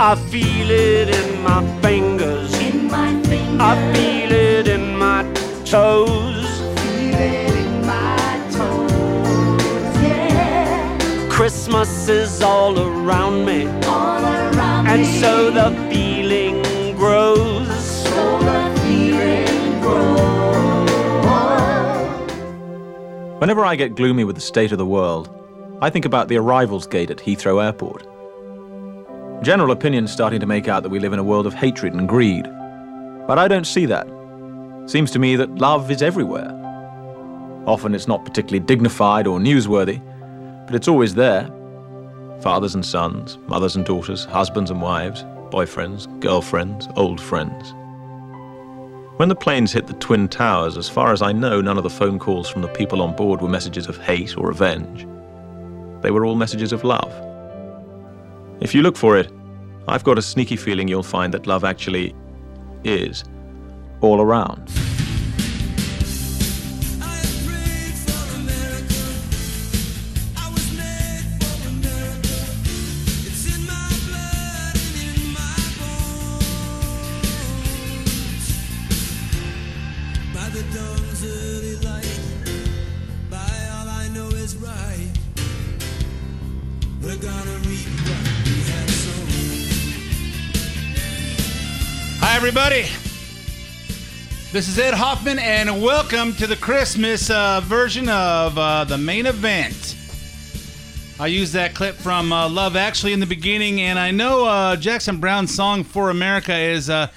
[0.00, 2.54] I feel it in my fingers.
[2.60, 3.60] In my fingers.
[3.60, 5.22] I feel it in my
[5.64, 6.46] toes.
[6.80, 8.16] Feel it in my
[8.52, 10.02] toes.
[10.02, 11.28] Yeah.
[11.28, 15.20] Christmas is all around me, All around and me.
[15.20, 16.62] so the feeling
[16.96, 17.66] grows.
[18.04, 20.88] So the feeling grows.
[23.40, 25.28] Whenever I get gloomy with the state of the world,
[25.82, 28.06] I think about the arrivals gate at Heathrow Airport.
[29.42, 32.08] General opinion's starting to make out that we live in a world of hatred and
[32.08, 32.44] greed.
[33.26, 34.08] But I don't see that.
[34.86, 36.52] Seems to me that love is everywhere.
[37.64, 40.02] Often it's not particularly dignified or newsworthy,
[40.66, 41.48] but it's always there.
[42.40, 47.74] Fathers and sons, mothers and daughters, husbands and wives, boyfriends, girlfriends, old friends.
[49.18, 51.90] When the planes hit the Twin Towers, as far as I know, none of the
[51.90, 55.06] phone calls from the people on board were messages of hate or revenge.
[56.02, 57.27] They were all messages of love.
[58.60, 59.30] If you look for it,
[59.86, 62.14] I've got a sneaky feeling you'll find that love actually
[62.84, 63.24] is
[64.00, 64.68] all around.
[92.60, 92.88] Everybody.
[94.50, 99.26] This is Ed Hoffman, and welcome to the Christmas uh, version of uh, the main
[99.26, 99.96] event.
[101.20, 104.74] I used that clip from uh, Love Actually in the beginning, and I know uh,
[104.74, 106.90] Jackson Browne's song For America is.
[106.90, 107.10] Uh,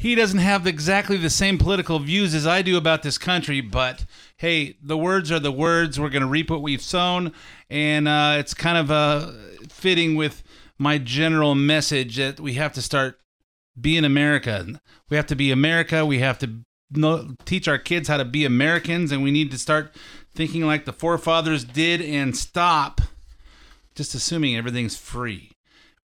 [0.00, 4.04] he doesn't have exactly the same political views as I do about this country, but
[4.36, 6.00] hey, the words are the words.
[6.00, 7.32] We're going to reap what we've sown,
[7.70, 9.36] and uh, it's kind of
[9.70, 10.42] fitting with
[10.76, 13.20] my general message that we have to start
[13.80, 14.80] being America.
[15.08, 16.04] We have to be America.
[16.04, 19.58] We have to know, teach our kids how to be Americans, and we need to
[19.58, 19.94] start
[20.34, 23.00] thinking like the forefathers did and stop
[23.94, 25.52] just assuming everything's free.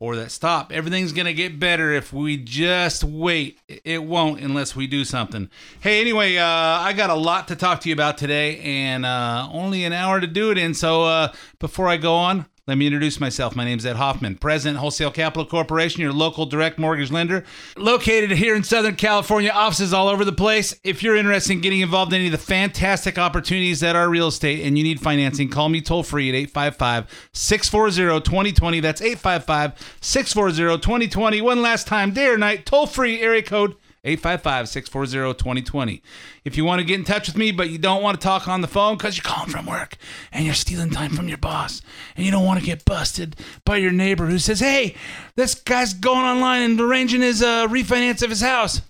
[0.00, 3.60] Or that stop, everything's going to get better if we just wait.
[3.68, 5.48] It won't unless we do something.
[5.80, 9.48] Hey, anyway, uh, I got a lot to talk to you about today and uh,
[9.50, 10.74] only an hour to do it in.
[10.74, 13.54] So uh, before I go on, let me introduce myself.
[13.54, 17.44] My name is Ed Hoffman, President, Wholesale Capital Corporation, your local direct mortgage lender,
[17.76, 20.74] located here in Southern California, offices all over the place.
[20.82, 24.28] If you're interested in getting involved in any of the fantastic opportunities that are real
[24.28, 28.80] estate and you need financing, call me toll free at 855 640 2020.
[28.80, 31.42] That's 855 640 2020.
[31.42, 36.02] One last time, day or night, toll free area code 855 640 2020.
[36.44, 38.46] If you want to get in touch with me, but you don't want to talk
[38.46, 39.96] on the phone because you're calling from work
[40.30, 41.80] and you're stealing time from your boss
[42.16, 44.94] and you don't want to get busted by your neighbor who says, hey,
[45.36, 48.82] this guy's going online and arranging his uh, refinance of his house,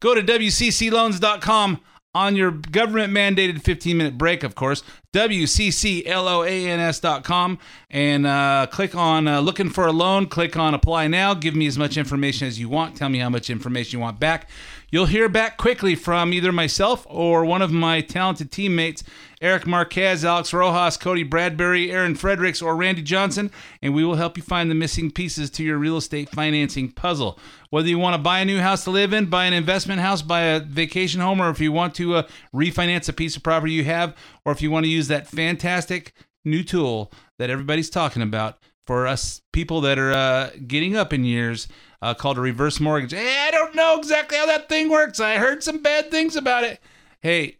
[0.00, 1.80] go to WCCLoans.com
[2.14, 4.82] on your government mandated 15 minute break, of course.
[5.12, 7.58] WCCLOANS.com
[7.90, 10.26] and uh, click on uh, looking for a loan.
[10.26, 11.32] Click on apply now.
[11.34, 12.96] Give me as much information as you want.
[12.96, 14.48] Tell me how much information you want back.
[14.92, 19.04] You'll hear back quickly from either myself or one of my talented teammates,
[19.42, 24.36] Eric Marquez, Alex Rojas, Cody Bradbury, Aaron Fredericks, or Randy Johnson, and we will help
[24.36, 27.38] you find the missing pieces to your real estate financing puzzle.
[27.70, 30.20] Whether you want to buy a new house to live in, buy an investment house,
[30.20, 33.72] buy a vacation home, or if you want to uh, refinance a piece of property
[33.72, 34.14] you have,
[34.44, 36.12] or if you want to use that fantastic
[36.44, 41.24] new tool that everybody's talking about for us people that are uh, getting up in
[41.24, 41.66] years
[42.02, 43.12] uh, called a reverse mortgage.
[43.12, 45.20] Hey, I don't know exactly how that thing works.
[45.20, 46.80] I heard some bad things about it.
[47.20, 47.58] Hey,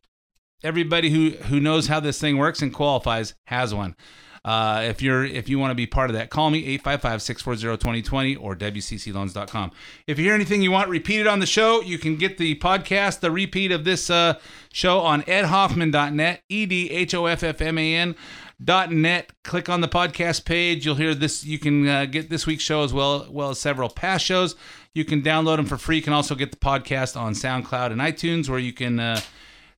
[0.63, 3.97] everybody who who knows how this thing works and qualifies has one.
[4.43, 8.57] Uh, if you're if you want to be part of that, call me 855-640-2020 or
[8.57, 9.71] wccloans.com.
[10.07, 13.21] If you hear anything you want repeated on the show, you can get the podcast,
[13.21, 14.39] the repeat of this uh,
[14.73, 18.17] show on edhoffman.net, E D H O F F M A N
[18.63, 22.47] dot net click on the podcast page you'll hear this you can uh, get this
[22.47, 24.55] week's show as well well as several past shows
[24.93, 28.03] you can download them for free you can also get the podcast on soundcloud and
[28.03, 29.19] itunes where you can uh,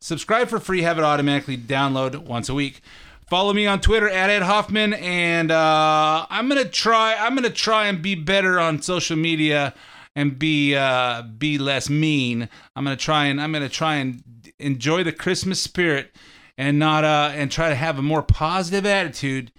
[0.02, 2.80] subscribe for free have it automatically download once a week.
[3.28, 7.86] Follow me on twitter at ed hoffman and uh, i'm gonna try i'm gonna try
[7.86, 9.72] and be better on social media
[10.14, 12.48] and be uh, be less mean.
[12.76, 14.22] I'm gonna try and i'm gonna try and
[14.58, 16.14] enjoy the christmas spirit
[16.58, 19.52] and not uh and try to have a more positive attitude.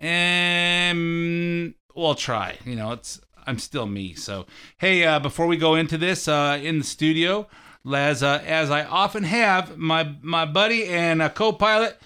[0.00, 4.46] And we'll try you know it's i'm still me so.
[4.78, 7.46] Hey uh before we go into this uh in the studio
[7.90, 11.98] as uh, as i often have my my buddy and uh, co-pilot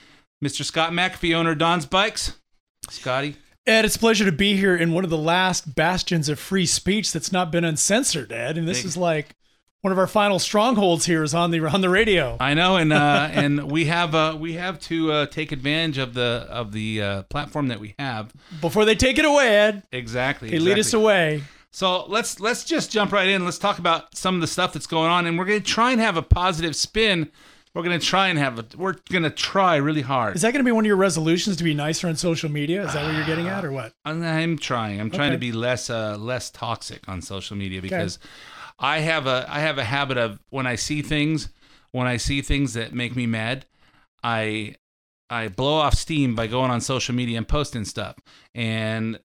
[0.43, 2.37] mr scott mcafee owner of don's bikes
[2.90, 3.37] scotty
[3.69, 6.67] Ed, it's a pleasure to be here in one of the last bastions of free
[6.67, 8.56] speech that's not been uncensored, Ed.
[8.56, 8.87] And this Big.
[8.87, 9.34] is like
[9.81, 12.37] one of our final strongholds here is on the on the radio.
[12.38, 16.14] I know, and uh, and we have uh, we have to uh, take advantage of
[16.14, 18.32] the of the uh, platform that we have.
[18.61, 20.49] Before they take it away, Ed, Exactly.
[20.49, 21.43] they lead us away.
[21.76, 23.44] So let's let's just jump right in.
[23.44, 25.93] Let's talk about some of the stuff that's going on, and we're going to try
[25.93, 27.31] and have a positive spin.
[27.75, 28.64] We're going to try and have a.
[28.78, 30.37] We're going to try really hard.
[30.37, 32.87] Is that going to be one of your resolutions to be nicer on social media?
[32.87, 33.93] Is that what you're getting at, or what?
[34.06, 35.02] I'm, I'm trying.
[35.02, 38.19] I'm trying to be less uh, less toxic on social media because
[38.79, 41.50] I have a I have a habit of when I see things
[41.93, 43.67] when I see things that make me mad,
[44.25, 44.76] I
[45.29, 48.17] I blow off steam by going on social media and posting stuff.
[48.55, 49.20] And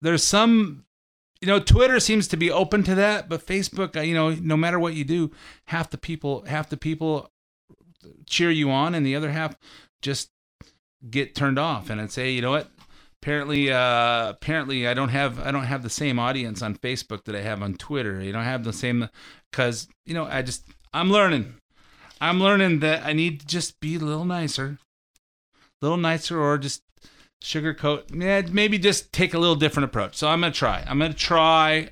[0.00, 0.84] there's some
[1.40, 4.56] you know Twitter seems to be open to that, but Facebook, uh, you know, no
[4.56, 5.30] matter what you do,
[5.66, 7.30] half the people half the people
[8.26, 9.56] cheer you on and the other half
[10.02, 10.30] just
[11.10, 12.70] get turned off and I'd say, you know what?
[13.20, 17.34] apparently uh apparently i don't have i don't have the same audience on facebook that
[17.34, 18.22] i have on twitter.
[18.22, 19.08] You i have the same
[19.50, 21.54] because you know i just i'm learning.
[22.20, 24.78] I'm learning that i need to just be a little nicer.
[25.80, 26.82] A little nicer or just
[27.42, 31.14] sugarcoat yeah maybe just take a little different approach so i'm gonna try i'm gonna
[31.14, 31.88] try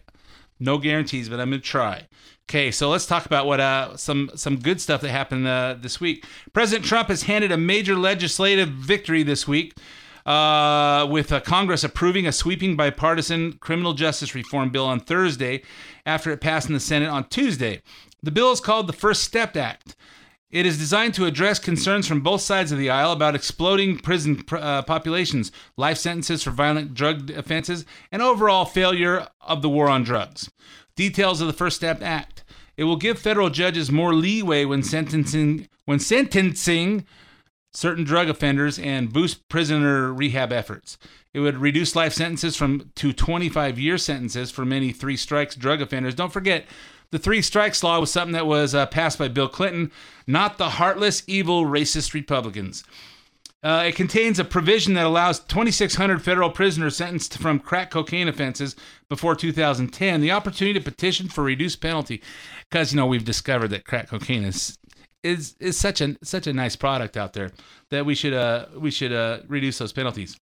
[0.58, 2.06] no guarantees but i'm gonna try
[2.48, 6.00] okay so let's talk about what uh some some good stuff that happened uh, this
[6.00, 9.74] week president trump has handed a major legislative victory this week
[10.26, 15.62] uh, with uh, Congress approving a sweeping bipartisan criminal justice reform bill on Thursday
[16.04, 17.80] after it passed in the Senate on Tuesday.
[18.22, 19.94] The bill is called the First Step Act.
[20.56, 24.42] It is designed to address concerns from both sides of the aisle about exploding prison
[24.50, 30.02] uh, populations, life sentences for violent drug offenses, and overall failure of the war on
[30.02, 30.50] drugs.
[30.94, 32.42] Details of the First Step Act.
[32.78, 37.04] It will give federal judges more leeway when sentencing when sentencing
[37.74, 40.96] certain drug offenders and boost prisoner rehab efforts.
[41.34, 45.82] It would reduce life sentences from to 25 year sentences for many three strikes drug
[45.82, 46.14] offenders.
[46.14, 46.64] Don't forget,
[47.16, 49.90] the three strikes law was something that was uh, passed by Bill Clinton,
[50.26, 52.84] not the heartless, evil, racist Republicans.
[53.62, 58.76] Uh, it contains a provision that allows 2,600 federal prisoners sentenced from crack cocaine offenses
[59.08, 62.22] before 2010 the opportunity to petition for reduced penalty,
[62.68, 64.76] because you know we've discovered that crack cocaine is
[65.22, 67.50] is is such a such a nice product out there
[67.88, 70.36] that we should uh we should uh reduce those penalties.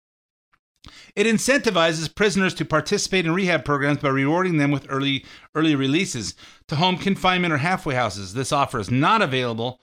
[1.16, 6.34] It incentivizes prisoners to participate in rehab programs by rewarding them with early early releases
[6.69, 8.34] to home confinement or halfway houses.
[8.34, 9.81] This offer is not available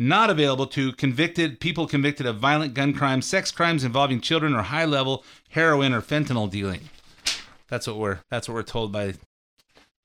[0.00, 4.62] not available to convicted people convicted of violent gun crimes, sex crimes involving children, or
[4.62, 6.88] high level heroin or fentanyl dealing.
[7.68, 9.14] That's what we're that's what we're told by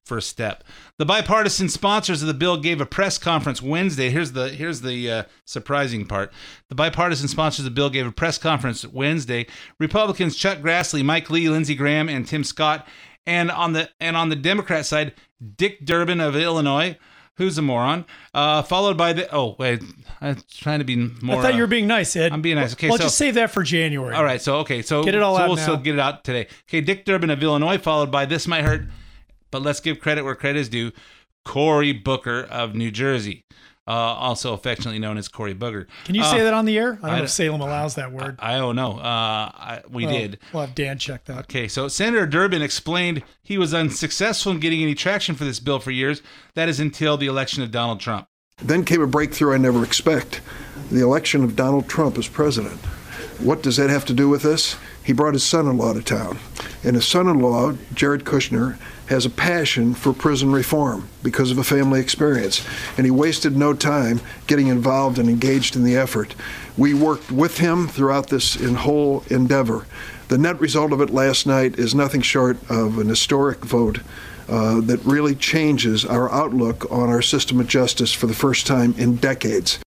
[0.05, 0.63] first step.
[0.97, 4.09] The bipartisan sponsors of the bill gave a press conference Wednesday.
[4.09, 6.31] Here's the here's the uh, surprising part.
[6.69, 9.47] The bipartisan sponsors of the bill gave a press conference Wednesday.
[9.79, 12.87] Republicans Chuck Grassley, Mike Lee, Lindsey Graham, and Tim Scott,
[13.25, 15.13] and on the and on the Democrat side,
[15.57, 16.97] Dick Durbin of Illinois.
[17.37, 18.05] Who's a moron?
[18.33, 19.81] Uh, followed by the oh wait,
[20.21, 21.39] I'm trying to be more.
[21.39, 22.31] I thought you uh, were being nice, Ed.
[22.31, 22.71] I'm being nice.
[22.71, 24.15] Okay, well, so- just save that for January.
[24.15, 25.63] all right, so okay, so Get it all so out we'll now.
[25.63, 26.47] still get it out today.
[26.69, 28.85] Okay, Dick Durbin of Illinois, followed by this might hurt,
[29.55, 30.91] but let's give credit where credit is due.
[31.45, 33.45] Cory Booker of New Jersey,
[33.87, 35.85] uh, also affectionately known as Cory Booger.
[36.03, 36.99] Can you Uh, say that on the air?
[37.01, 38.35] I don't I know if Salem allows that word.
[38.39, 38.97] I don't know.
[38.97, 39.01] Uh,
[39.55, 40.39] I, we Well, did.
[40.51, 41.39] We'll have Dan check that.
[41.45, 45.79] Okay, so Senator Durbin explained he was unsuccessful in getting any traction for this bill
[45.79, 46.21] for years.
[46.55, 48.27] That is until the election of Donald Trump.
[48.61, 50.41] Then came a breakthrough I never expect
[50.91, 52.77] the election of Donald Trump as president.
[53.39, 54.75] What does that have to do with this?
[55.01, 56.39] He brought his son in law to town.
[56.83, 61.57] And his son in law, Jared Kushner, has a passion for prison reform because of
[61.57, 62.65] a family experience.
[62.97, 66.35] And he wasted no time getting involved and engaged in the effort.
[66.77, 69.85] We worked with him throughout this whole endeavor.
[70.27, 73.99] The net result of it last night is nothing short of an historic vote
[74.49, 78.95] uh, that really changes our outlook on our system of justice for the first time
[78.97, 79.79] in decades.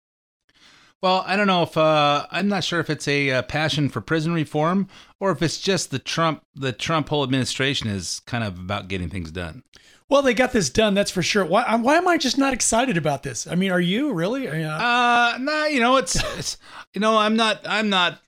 [1.01, 4.01] Well, I don't know if uh, I'm not sure if it's a uh, passion for
[4.01, 4.89] prison reform
[5.21, 9.09] or if it's just the Trump the Trump whole administration is kind of about getting
[9.09, 9.63] things done.
[10.11, 11.45] Well, they got this done, that's for sure.
[11.45, 13.47] Why, why am I just not excited about this?
[13.47, 14.49] I mean, are you really?
[14.49, 16.57] Mean, I- Uh, nah, you know it's, it's
[16.95, 18.21] you know I'm not I'm not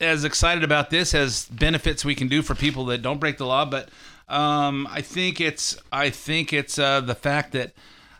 [0.00, 3.46] as excited about this as benefits we can do for people that don't break the
[3.46, 3.88] law, but
[4.28, 7.72] um, I think it's I think it's uh, the fact that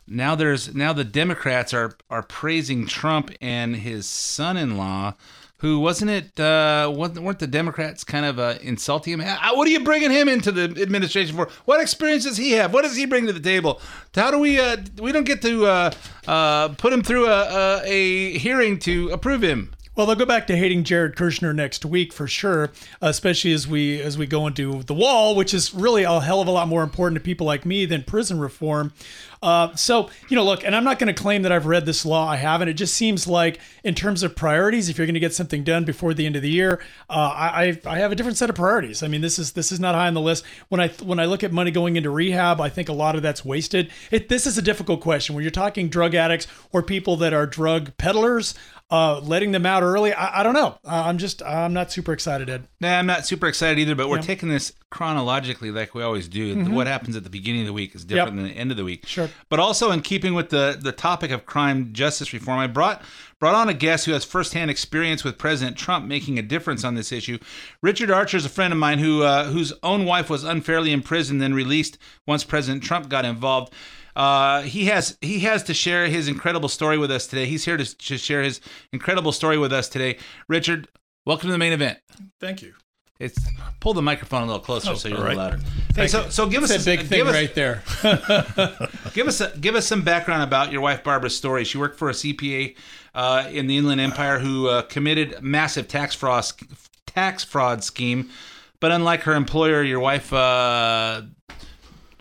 [0.07, 5.15] now there's now the Democrats are are praising Trump and his son-in-law.
[5.59, 6.41] Who wasn't it?
[6.41, 9.21] Uh, weren't the Democrats kind of uh, insulting him?
[9.21, 11.49] Uh, What are you bringing him into the administration for?
[11.67, 12.75] What experience does he have?
[12.75, 13.81] What does he bring to the table?
[14.13, 14.59] How do we?
[14.59, 15.91] Uh, we don't get to uh,
[16.27, 19.72] uh, put him through a, a, a hearing to approve him.
[19.95, 22.71] Well, they'll go back to hating Jared Kushner next week for sure,
[23.03, 26.49] especially as we as we go into the wall, which is really a hell of
[26.49, 28.95] a lot more important to people like me than prison reform.
[29.43, 32.07] Uh, so you know, look, and I'm not going to claim that I've read this
[32.07, 32.27] law.
[32.27, 32.69] I haven't.
[32.69, 35.85] It just seems like, in terms of priorities, if you're going to get something done
[35.85, 36.81] before the end of the year,
[37.11, 39.03] uh, I I have a different set of priorities.
[39.03, 40.43] I mean, this is this is not high on the list.
[40.71, 43.21] When I when I look at money going into rehab, I think a lot of
[43.21, 43.91] that's wasted.
[44.11, 47.47] It, this is a difficult question when you're talking drug addicts or people that are
[47.47, 48.55] drug peddlers.
[48.93, 50.77] Uh, letting them out early, I, I don't know.
[50.85, 52.69] Uh, I'm just, I'm not super excited, Ed.
[52.79, 54.21] Nah, I'm not super excited either, but we're Yeah.
[54.21, 54.27] Mm-hmm.
[54.27, 56.63] taking this chronologically like we always do.
[56.67, 58.85] What happens at the beginning of the week is different than the end of the
[58.85, 59.07] week.
[59.07, 59.31] Sure.
[59.49, 63.03] But also in keeping with the, the topic of crime justice reform, I brought
[63.39, 66.95] brought on a guest who has firsthand experience with President Trump making a difference on
[66.95, 67.39] this issue.
[67.81, 71.41] Richard Archer is a friend of mine who uh, whose own wife was unfairly imprisoned
[71.41, 71.97] then released
[72.27, 73.73] once President Trump got involved.
[74.15, 77.47] Uh, he has he has to share his incredible story with us today.
[77.47, 78.61] He's here to, to share his
[78.93, 80.19] incredible story with us today.
[80.49, 80.89] Richard,
[81.25, 81.99] welcome to the main event.
[82.41, 82.75] Thank you.
[83.23, 83.39] It's
[83.79, 85.53] pull the microphone a little closer so you're all a little right.
[85.53, 85.63] louder.
[85.95, 87.83] Hey, so so give us a big give thing us, right there.
[89.15, 91.65] Give us a, give us some background about your wife Barbara's story.
[91.65, 92.75] She worked for a CPA
[93.15, 96.45] uh, in the Inland Empire who uh, committed massive tax fraud
[97.07, 98.31] tax fraud scheme,
[98.81, 101.23] but unlike her employer, your wife uh,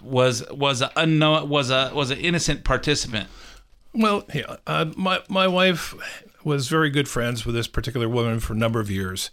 [0.03, 3.27] was was a unknown was a was an innocent participant.
[3.93, 5.93] Well, yeah, uh, my my wife
[6.43, 9.29] was very good friends with this particular woman for a number of years,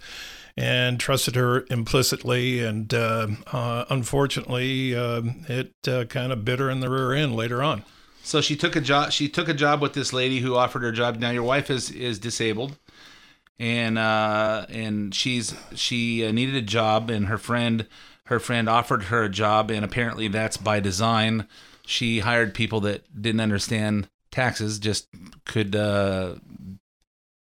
[0.57, 2.65] and trusted her implicitly.
[2.65, 7.37] And uh, uh, unfortunately, um it uh, kind of bit her in the rear end
[7.37, 7.85] later on.
[8.23, 9.13] So she took a job.
[9.13, 11.17] She took a job with this lady who offered her a job.
[11.17, 12.77] Now your wife is is disabled,
[13.59, 17.87] and uh, and she's she uh, needed a job, and her friend
[18.29, 21.49] her friend offered her a job, and apparently that's by design.
[21.87, 25.09] She hired people that didn't understand taxes, just
[25.47, 26.35] could uh,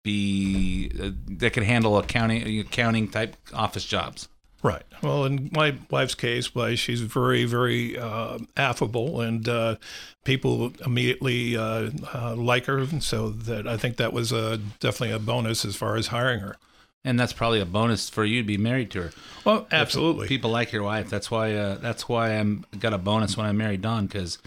[0.02, 4.28] be uh, that could handle accounting accounting type office jobs.
[4.62, 4.83] Right.
[5.02, 9.76] Well, in my wife's case, why she's very, very uh, affable, and uh,
[10.25, 12.87] people immediately uh, uh, like her.
[13.00, 16.57] So that I think that was uh, definitely a bonus as far as hiring her.
[17.04, 19.10] And that's probably a bonus for you to be married to her.
[19.44, 20.28] Well, absolutely.
[20.28, 21.08] people like your wife.
[21.08, 21.54] That's why.
[21.54, 24.38] Uh, that's why I'm got a bonus when I married Dawn because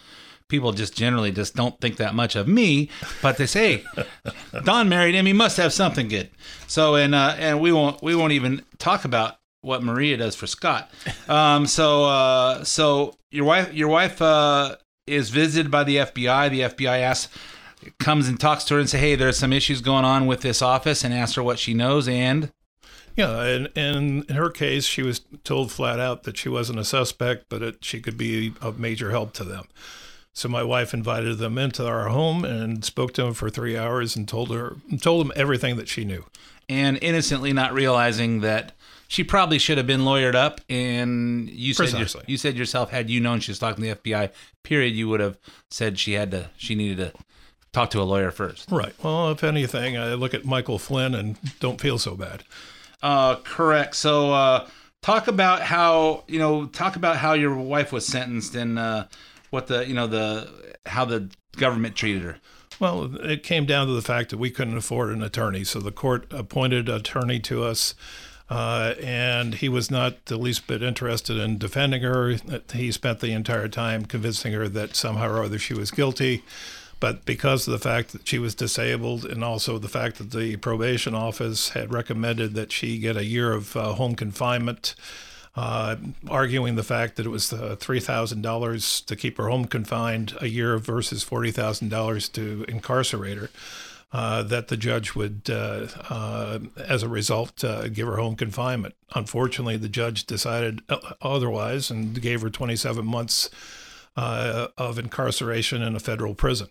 [0.48, 2.90] people just generally just don't think that much of me.
[3.22, 3.84] But they say,
[4.64, 5.26] Dawn married him.
[5.26, 6.30] He must have something good.
[6.68, 10.46] So and uh, and we won't we won't even talk about what Maria does for
[10.46, 10.92] Scott.
[11.28, 14.76] Um, so uh, so your wife your wife uh,
[15.08, 16.50] is visited by the FBI.
[16.52, 17.34] The FBI asks
[18.00, 20.62] comes and talks to her and say, hey, there's some issues going on with this
[20.62, 22.52] office, and asks her what she knows and.
[23.18, 26.86] Yeah, and, and in her case, she was told flat out that she wasn't a
[26.86, 29.66] suspect, but it, she could be of major help to them.
[30.34, 34.16] So my wife invited them into our home and spoke to them for three hours
[34.16, 36.24] and told her told them everything that she knew.
[36.70, 38.72] and innocently not realizing that
[39.10, 40.62] she probably should have been lawyered up.
[40.70, 43.96] And you said your- you said yourself, had you known she was talking to the
[43.96, 44.30] FBI,
[44.64, 45.38] period, you would have
[45.70, 47.12] said she had to, she needed to
[47.74, 48.70] talk to a lawyer first.
[48.72, 48.94] Right.
[49.04, 52.44] Well, if anything, I look at Michael Flynn and don't feel so bad.
[53.02, 53.96] Uh, correct.
[53.96, 54.68] So, uh,
[55.02, 59.06] talk about how you know, talk about how your wife was sentenced and uh,
[59.50, 62.38] what the you know the how the government treated her.
[62.80, 65.92] Well, it came down to the fact that we couldn't afford an attorney, so the
[65.92, 67.94] court appointed an attorney to us,
[68.50, 72.36] uh, and he was not the least bit interested in defending her.
[72.74, 76.44] He spent the entire time convincing her that somehow or other she was guilty.
[77.02, 80.56] But because of the fact that she was disabled, and also the fact that the
[80.58, 84.94] probation office had recommended that she get a year of uh, home confinement,
[85.56, 85.96] uh,
[86.30, 90.78] arguing the fact that it was uh, $3,000 to keep her home confined a year
[90.78, 93.50] versus $40,000 to incarcerate her.
[94.14, 98.94] Uh, that the judge would, uh, uh, as a result, uh, give her home confinement.
[99.16, 100.82] Unfortunately, the judge decided
[101.22, 103.50] otherwise and gave her 27 months
[104.18, 106.68] uh, of incarceration in a federal prison.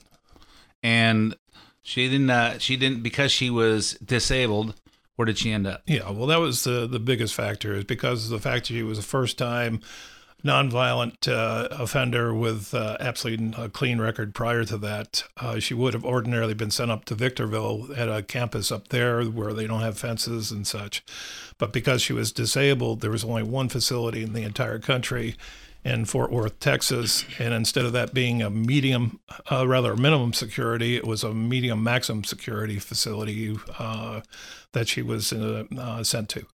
[0.83, 1.37] And
[1.83, 2.31] she didn't.
[2.31, 4.75] Uh, she didn't because she was disabled.
[5.17, 5.83] Where did she end up?
[5.87, 8.83] Yeah, well, that was the the biggest factor is because of the fact that she
[8.83, 9.81] was a first time
[10.45, 15.25] nonviolent uh, offender with uh, absolutely a clean record prior to that.
[15.37, 19.23] Uh, she would have ordinarily been sent up to Victorville at a campus up there
[19.25, 21.05] where they don't have fences and such.
[21.59, 25.37] But because she was disabled, there was only one facility in the entire country
[25.85, 27.25] in Fort Worth, Texas.
[27.39, 29.21] And instead of that being a medium,
[29.51, 34.21] uh, rather minimum security, it was a medium maximum security facility uh,
[34.73, 36.47] that she was uh, uh, sent to.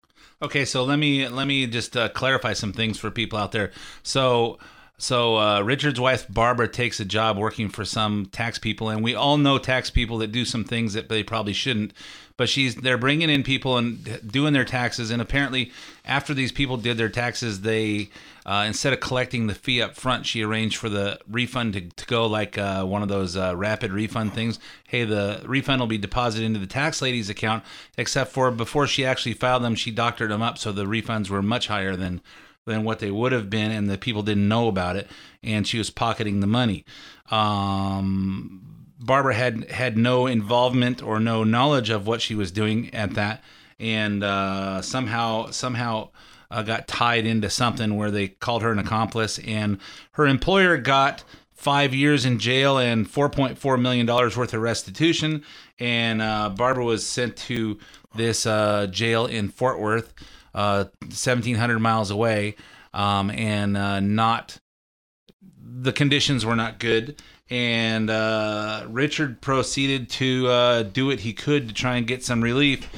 [0.42, 3.70] Okay, so let me let me just uh, clarify some things for people out there.
[4.02, 4.58] So
[4.96, 9.14] So uh, Richard's wife Barbara takes a job working for some tax people, and we
[9.14, 11.92] all know tax people that do some things that they probably shouldn't.
[12.36, 15.70] But she's they're bringing in people and doing their taxes, and apparently
[16.04, 18.10] after these people did their taxes, they
[18.44, 22.06] uh, instead of collecting the fee up front, she arranged for the refund to, to
[22.06, 24.58] go like uh, one of those uh, rapid refund things.
[24.88, 27.62] Hey, the refund will be deposited into the tax lady's account,
[27.96, 31.42] except for before she actually filed them, she doctored them up so the refunds were
[31.42, 32.20] much higher than
[32.66, 35.08] than what they would have been, and the people didn't know about it,
[35.42, 36.84] and she was pocketing the money.
[37.30, 38.73] Um,
[39.04, 43.44] Barbara had had no involvement or no knowledge of what she was doing at that,
[43.78, 46.08] and uh, somehow somehow
[46.50, 49.78] uh, got tied into something where they called her an accomplice, and
[50.12, 55.42] her employer got five years in jail and 4.4 million dollars worth of restitution,
[55.78, 57.78] and uh, Barbara was sent to
[58.14, 60.14] this uh, jail in Fort Worth,
[60.54, 62.56] uh, 1,700 miles away,
[62.94, 64.58] um, and uh, not
[65.62, 67.20] the conditions were not good
[67.54, 72.42] and uh, richard proceeded to uh, do what he could to try and get some
[72.42, 72.88] relief.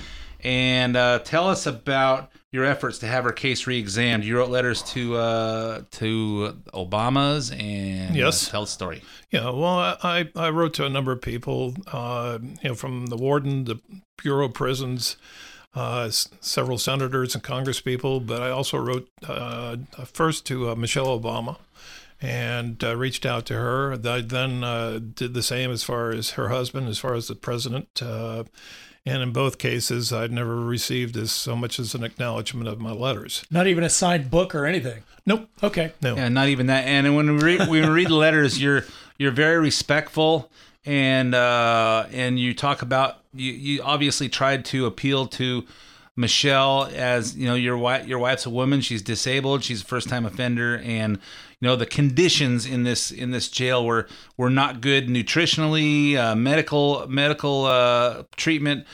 [0.43, 4.25] And uh, tell us about your efforts to have her case re-examined.
[4.25, 8.49] You wrote letters to uh, to obama's and Yes.
[8.49, 9.03] uh, tell the story.
[9.31, 13.17] Yeah, well, I, I wrote to a number of people, uh, you know, from the
[13.17, 13.81] warden, the
[14.23, 15.17] Bureau of Prisons,
[15.75, 19.77] uh, s- several senators and congresspeople, but I also wrote uh,
[20.13, 21.57] first to uh, Michelle Obama
[22.21, 23.93] and uh, reached out to her.
[23.93, 27.35] I then uh, did the same as far as her husband, as far as the
[27.35, 28.03] president.
[28.03, 28.45] Uh,
[29.05, 32.91] and in both cases, I'd never received as so much as an acknowledgement of my
[32.91, 33.45] letters.
[33.51, 35.05] Not even a signed book or anything.
[35.25, 35.49] Nope.
[35.63, 35.93] Okay.
[36.03, 36.17] No.
[36.17, 36.87] Yeah, not even that.
[36.87, 38.85] And when we read, when we read the letters, you're
[39.19, 40.51] you're very respectful,
[40.85, 45.65] and uh, and you talk about you, you obviously tried to appeal to
[46.17, 50.09] Michelle as you know your wife your wife's a woman she's disabled she's a first
[50.09, 51.19] time offender and
[51.61, 56.35] you know the conditions in this in this jail were were not good nutritionally uh,
[56.35, 58.87] medical medical uh, treatment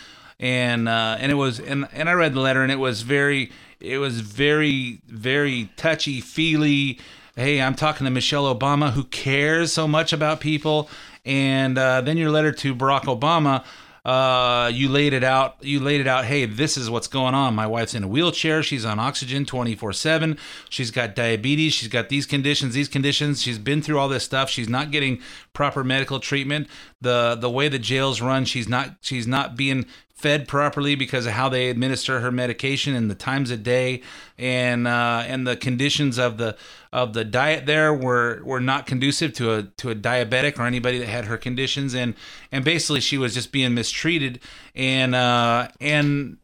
[0.42, 3.52] and uh, and it was and and I read the letter and it was very
[3.80, 6.98] it was very very touchy feely.
[7.36, 10.90] Hey, I'm talking to Michelle Obama who cares so much about people,
[11.24, 13.64] and uh, then your letter to Barack Obama.
[14.04, 15.56] Uh, you laid it out.
[15.60, 16.24] You laid it out.
[16.24, 17.54] Hey, this is what's going on.
[17.54, 18.62] My wife's in a wheelchair.
[18.62, 20.38] She's on oxygen 24 7.
[20.68, 21.72] She's got diabetes.
[21.72, 23.42] She's got these conditions, these conditions.
[23.42, 24.50] She's been through all this stuff.
[24.50, 25.20] She's not getting
[25.52, 26.66] proper medical treatment.
[27.00, 31.32] The the way the jails run, she's not she's not being fed properly because of
[31.32, 34.02] how they administer her medication and the times a day.
[34.38, 36.56] And uh, and the conditions of the
[36.92, 40.98] of the diet there were were not conducive to a to a diabetic or anybody
[40.98, 41.94] that had her conditions.
[41.94, 42.14] And
[42.50, 44.40] and basically she was just being mistreated.
[44.74, 46.38] And uh, and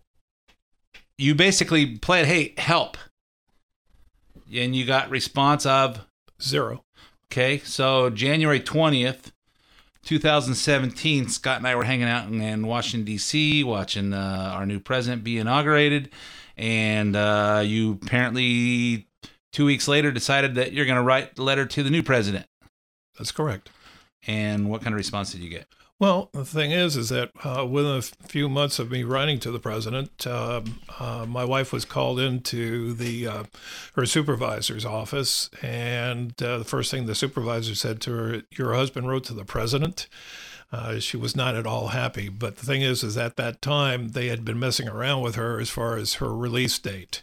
[1.16, 2.96] you basically pled hey help.
[4.52, 6.06] And you got response of
[6.40, 6.84] Zero.
[7.30, 9.32] Okay, so January 20th,
[10.08, 14.80] 2017, Scott and I were hanging out in, in Washington, D.C., watching uh, our new
[14.80, 16.08] president be inaugurated.
[16.56, 19.06] And uh, you apparently,
[19.52, 22.46] two weeks later, decided that you're going to write a letter to the new president.
[23.18, 23.68] That's correct.
[24.26, 25.66] And what kind of response did you get?
[26.00, 29.50] Well, the thing is, is that uh, within a few months of me writing to
[29.50, 33.44] the president, um, uh, my wife was called into the uh,
[33.94, 39.08] her supervisor's office, and uh, the first thing the supervisor said to her, "Your husband
[39.08, 40.06] wrote to the president."
[40.70, 42.28] Uh, she was not at all happy.
[42.28, 45.58] But the thing is, is at that time they had been messing around with her
[45.58, 47.22] as far as her release date.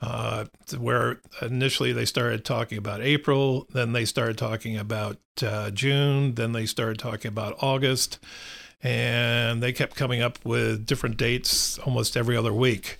[0.00, 0.44] Uh,
[0.76, 6.52] where initially they started talking about April, then they started talking about uh, June, then
[6.52, 8.18] they started talking about August,
[8.82, 12.98] and they kept coming up with different dates almost every other week.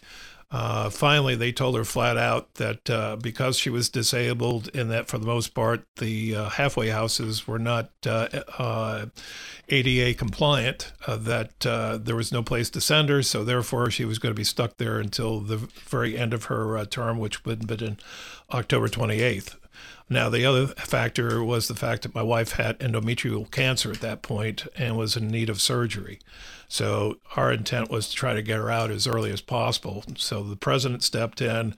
[0.51, 5.09] Uh, finally, they told her flat out that uh, because she was disabled, and that
[5.09, 8.29] for the most part the uh, halfway houses were not uh,
[8.59, 9.07] uh,
[9.69, 14.05] ADA compliant, uh, that uh, there was no place to send her, so therefore she
[14.05, 15.57] was going to be stuck there until the
[15.89, 17.99] very end of her uh, term, which would have been
[18.53, 19.57] October 28th.
[20.09, 24.23] Now, the other factor was the fact that my wife had endometrial cancer at that
[24.23, 26.19] point and was in need of surgery.
[26.69, 30.05] So, our intent was to try to get her out as early as possible.
[30.17, 31.75] So, the president stepped in,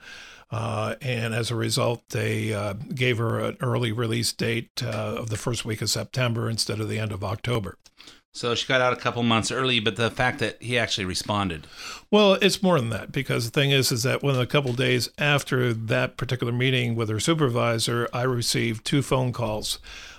[0.51, 5.31] uh, and as a result, they uh, gave her an early release date uh, of
[5.31, 7.79] the first week of September instead of the end of October.
[8.37, 11.67] So she got out a couple months early, but the fact that he actually responded.
[12.11, 15.09] Well, it's more than that because the thing is, is that within a couple days
[15.17, 19.79] after that particular meeting with her supervisor, I received two phone calls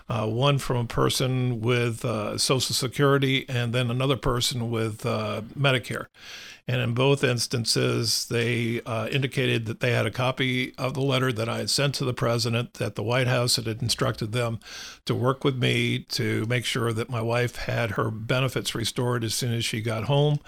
[0.10, 5.42] uh, one from a person with uh, Social Security and then another person with uh,
[5.58, 6.08] Medicare.
[6.70, 11.32] And in both instances, they uh, indicated that they had a copy of the letter
[11.32, 14.60] that I had sent to the president, that the White House had instructed them
[15.06, 19.34] to work with me to make sure that my wife had her benefits restored as
[19.34, 20.40] soon as she got home,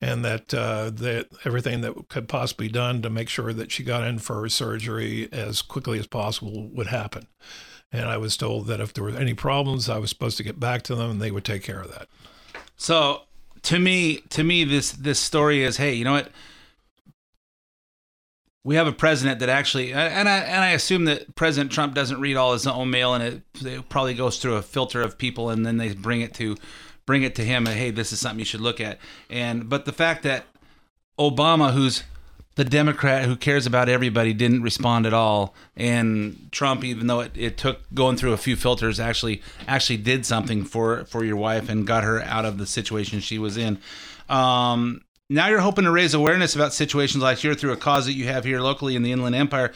[0.00, 3.82] and that uh, that everything that could possibly be done to make sure that she
[3.82, 7.26] got in for her surgery as quickly as possible would happen.
[7.90, 10.60] And I was told that if there were any problems, I was supposed to get
[10.60, 12.06] back to them, and they would take care of that.
[12.76, 13.22] So
[13.64, 16.30] to me, to me, this this story is, hey, you know what?
[18.62, 22.20] We have a president that actually, and I and I assume that President Trump doesn't
[22.20, 25.50] read all his own mail, and it, it probably goes through a filter of people,
[25.50, 26.56] and then they bring it to
[27.04, 27.66] bring it to him.
[27.66, 28.98] And, hey, this is something you should look at.
[29.28, 30.46] And but the fact that
[31.18, 32.04] Obama, who's
[32.56, 37.32] the Democrat who cares about everybody didn't respond at all, and Trump, even though it,
[37.34, 41.68] it took going through a few filters, actually actually did something for for your wife
[41.68, 43.78] and got her out of the situation she was in.
[44.28, 48.12] Um, now you're hoping to raise awareness about situations like here through a cause that
[48.12, 49.72] you have here locally in the Inland Empire.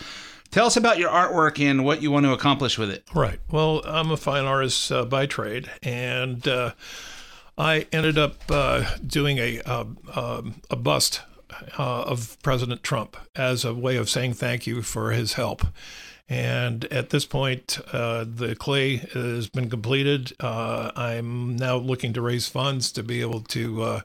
[0.50, 3.04] Tell us about your artwork and what you want to accomplish with it.
[3.14, 3.38] Right.
[3.50, 6.72] Well, I'm a fine artist uh, by trade, and uh,
[7.58, 11.20] I ended up uh, doing a uh, um, a bust
[11.78, 15.64] uh, of President Trump as a way of saying thank you for his help.
[16.28, 20.34] And at this point, uh, the clay has been completed.
[20.38, 24.00] Uh, I'm now looking to raise funds to be able to uh,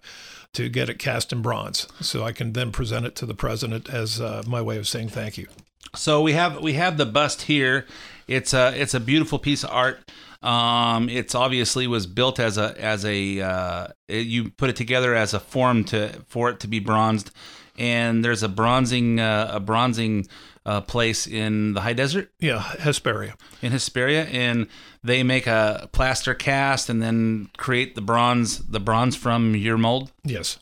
[0.54, 3.90] to get it cast in bronze, so I can then present it to the president
[3.90, 5.48] as uh, my way of saying thank you.
[5.96, 7.86] So we have we have the bust here.
[8.28, 10.00] It's a it's a beautiful piece of art.
[10.44, 15.16] Um, it's obviously was built as a as a uh, it- you put it together
[15.16, 17.32] as a form to for it to be bronzed,
[17.78, 20.28] and there's a bronzing uh, a bronzing
[20.66, 23.36] uh, place in the high desert Yeah, Hesperia.
[23.62, 24.68] in Hesperia, and
[25.04, 30.12] they make a plaster cast and then create the bronze the bronze from your mold.
[30.24, 30.60] Yes.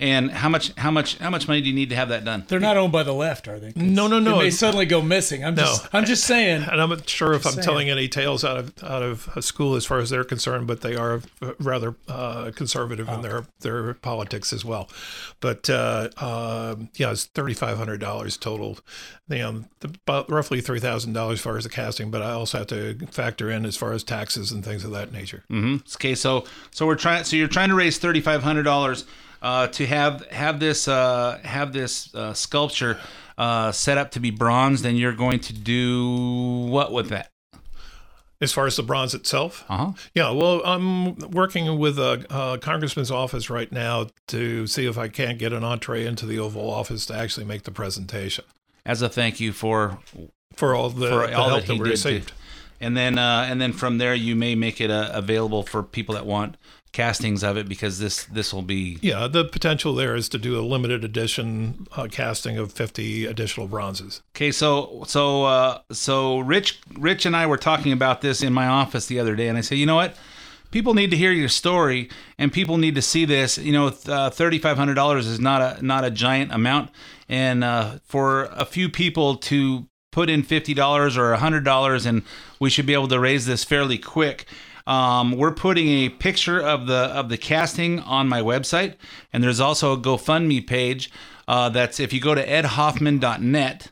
[0.00, 2.44] And how much how much how much money do you need to have that done?
[2.48, 3.72] They're not owned by the left, are they?
[3.76, 4.38] No, no, no.
[4.38, 5.44] They may suddenly go missing.
[5.44, 5.88] I'm just, No.
[5.92, 6.62] I'm just saying.
[6.62, 7.64] And I'm not sure if I'm saying.
[7.64, 10.96] telling any tales out of out of school as far as they're concerned, but they
[10.96, 11.20] are
[11.58, 14.88] rather uh, conservative in their their politics as well.
[15.40, 18.78] But uh, um yeah, it's thirty five hundred dollars total.
[19.28, 22.58] You know, about roughly three thousand dollars as far as the casting, but I also
[22.58, 25.44] have to factor in as far as taxes and things of that nature.
[25.48, 27.24] hmm Okay, so so we're trying.
[27.24, 29.04] So you're trying to raise thirty five hundred dollars
[29.42, 32.98] uh, to have have this uh, have this uh, sculpture
[33.38, 37.30] uh, set up to be bronze, and you're going to do what with that?
[38.42, 39.92] As far as the bronze itself, Uh huh.
[40.14, 45.08] Yeah, well, I'm working with a, a congressman's office right now to see if I
[45.08, 48.44] can't get an entree into the Oval Office to actually make the presentation
[48.86, 49.98] As a thank you for
[50.54, 51.96] for all the, for the all help that that, he we did.
[51.98, 52.32] To, received.
[52.80, 56.14] and then uh, and then from there, you may make it uh, available for people
[56.14, 56.56] that want
[56.92, 60.58] castings of it because this this will be Yeah, the potential there is to do
[60.58, 64.22] a limited edition uh, casting of 50 additional bronzes.
[64.34, 68.66] Okay, so so uh, so Rich Rich and I were talking about this in my
[68.66, 70.16] office the other day, and I said, you know what?
[70.70, 73.58] People need to hear your story, and people need to see this.
[73.58, 76.90] You know, uh, thirty five hundred dollars is not a not a giant amount,
[77.28, 82.22] and uh, for a few people to put in fifty dollars or hundred dollars, and
[82.60, 84.46] we should be able to raise this fairly quick.
[84.86, 88.94] Um, we're putting a picture of the of the casting on my website,
[89.32, 91.10] and there's also a GoFundMe page.
[91.46, 93.90] Uh, that's if you go to edhoffman.net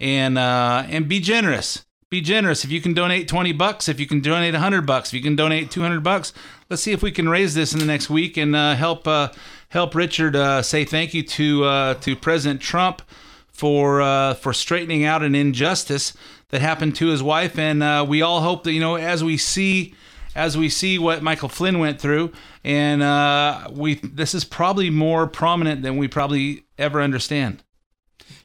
[0.00, 1.84] and uh, and be generous.
[2.10, 2.64] Be generous.
[2.64, 5.34] If you can donate twenty bucks, if you can donate hundred bucks, if you can
[5.34, 6.32] donate two hundred bucks,
[6.70, 9.30] let's see if we can raise this in the next week and uh, help uh,
[9.70, 13.02] help Richard uh, say thank you to uh, to President Trump
[13.48, 16.12] for uh, for straightening out an injustice
[16.50, 17.58] that happened to his wife.
[17.58, 19.94] And uh, we all hope that you know as we see
[20.34, 25.26] as we see what Michael Flynn went through, and uh, we this is probably more
[25.26, 27.62] prominent than we probably ever understand.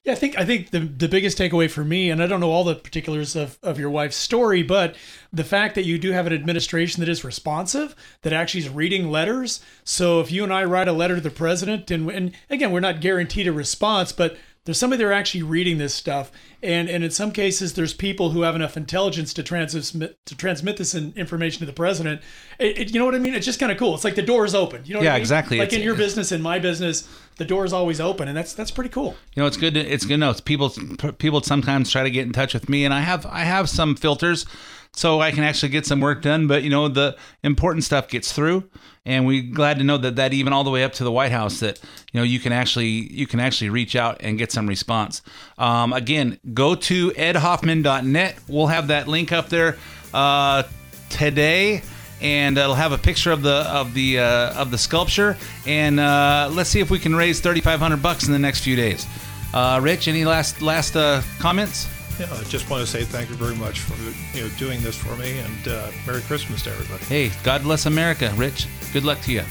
[0.04, 2.52] Yeah, I think I think the the biggest takeaway for me, and I don't know
[2.52, 4.96] all the particulars of, of your wife's story, but
[5.32, 9.12] the fact that you do have an administration that is responsive, that actually is reading
[9.12, 9.62] letters.
[9.84, 12.80] So if you and I write a letter to the president, and and again, we're
[12.80, 17.12] not guaranteed a response, but there's somebody there actually reading this stuff, and and in
[17.12, 21.60] some cases, there's people who have enough intelligence to transmit to transmit this in, information
[21.62, 22.22] to the president.
[22.60, 23.34] It, it- you know what I mean?
[23.34, 23.96] It's just kind of cool.
[23.96, 24.82] It's like the door is open.
[24.86, 25.00] You know?
[25.00, 25.22] What Yeah, I mean?
[25.22, 25.58] exactly.
[25.58, 28.54] Like It's- in your business, in my business, the door is always open, and that's
[28.54, 29.16] that's pretty cool.
[29.36, 29.74] You know, it's good.
[29.76, 30.30] To, it's good to know.
[30.32, 30.70] It's people
[31.18, 33.96] people sometimes try to get in touch with me, and I have I have some
[33.96, 34.46] filters.
[34.94, 36.48] So I can actually get some work done.
[36.48, 38.70] But you know, the important stuff gets through,
[39.06, 41.32] and we're glad to know that that even all the way up to the White
[41.32, 41.80] House that
[42.12, 45.22] you know you can actually you can actually reach out and get some response.
[45.58, 48.40] Um, again, go to edhoffman.net.
[48.48, 49.78] We'll have that link up there
[50.14, 50.64] uh,
[51.10, 51.82] today.
[52.22, 56.50] And it'll have a picture of the of the uh, of the sculpture, and uh,
[56.52, 59.08] let's see if we can raise thirty five hundred bucks in the next few days.
[59.54, 61.88] Uh, Rich, any last last uh, comments?
[62.20, 63.96] Yeah, I just want to say thank you very much for
[64.38, 67.06] you know doing this for me, and uh, Merry Christmas to everybody.
[67.06, 68.68] Hey, God bless America, Rich.
[68.92, 69.44] Good luck to you.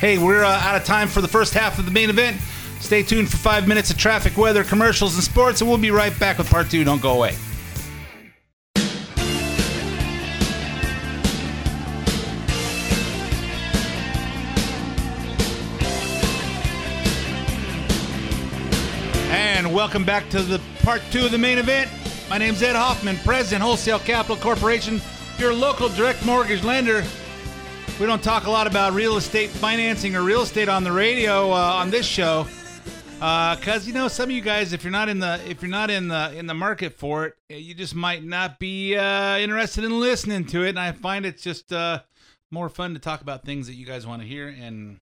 [0.00, 2.40] Hey, we're uh, out of time for the first half of the main event.
[2.80, 6.18] Stay tuned for five minutes of traffic, weather, commercials, and sports, and we'll be right
[6.18, 6.82] back with part two.
[6.82, 7.34] Don't go away.
[19.76, 21.90] Welcome back to the part two of the main event.
[22.30, 25.02] My name's Ed Hoffman, President, Wholesale Capital Corporation,
[25.36, 27.04] your local direct mortgage lender.
[28.00, 31.50] We don't talk a lot about real estate financing or real estate on the radio
[31.50, 32.46] uh, on this show,
[33.16, 35.90] because you know some of you guys, if you're not in the if you're not
[35.90, 40.00] in the in the market for it, you just might not be uh, interested in
[40.00, 40.70] listening to it.
[40.70, 42.00] And I find it's just uh,
[42.50, 45.00] more fun to talk about things that you guys want to hear and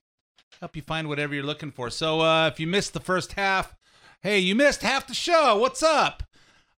[0.61, 1.88] help you find whatever you're looking for.
[1.90, 3.75] So uh, if you missed the first half,
[4.20, 5.57] hey, you missed half the show.
[5.57, 6.23] What's up?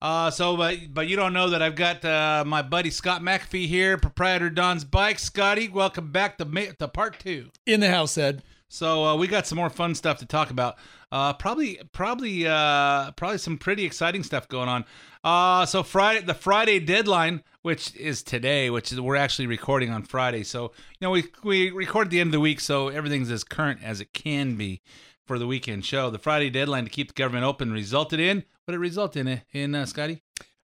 [0.00, 3.66] Uh, so, but, but you don't know that I've got uh, my buddy Scott McAfee
[3.66, 5.18] here, proprietor Don's Bike.
[5.18, 7.50] Scotty, welcome back to, to part two.
[7.66, 8.42] In the house, Ed.
[8.72, 10.78] So uh, we got some more fun stuff to talk about.
[11.12, 14.86] Uh, probably, probably, uh, probably some pretty exciting stuff going on.
[15.22, 20.04] Uh, so Friday, the Friday deadline, which is today, which is we're actually recording on
[20.04, 20.42] Friday.
[20.42, 23.44] So you know we we record at the end of the week, so everything's as
[23.44, 24.80] current as it can be
[25.26, 26.08] for the weekend show.
[26.08, 29.74] The Friday deadline to keep the government open resulted in what it resulted in in
[29.74, 30.22] uh, Scotty.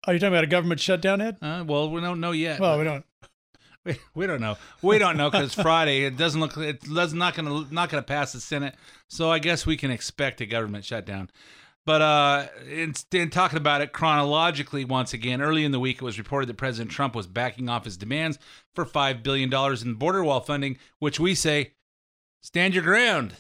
[0.05, 1.37] Are you talking about a government shutdown, Ed?
[1.43, 2.61] Uh, well, we don't know yet.
[2.61, 3.05] Well, we don't.
[4.15, 4.57] We, don't know.
[4.83, 8.33] We don't know because Friday it doesn't look it does not gonna not gonna pass
[8.33, 8.75] the Senate.
[9.09, 11.31] So I guess we can expect a government shutdown.
[11.87, 16.03] But uh, in, in talking about it chronologically, once again, early in the week, it
[16.03, 18.39] was reported that President Trump was backing off his demands
[18.75, 21.73] for five billion dollars in border wall funding, which we say,
[22.43, 23.35] stand your ground,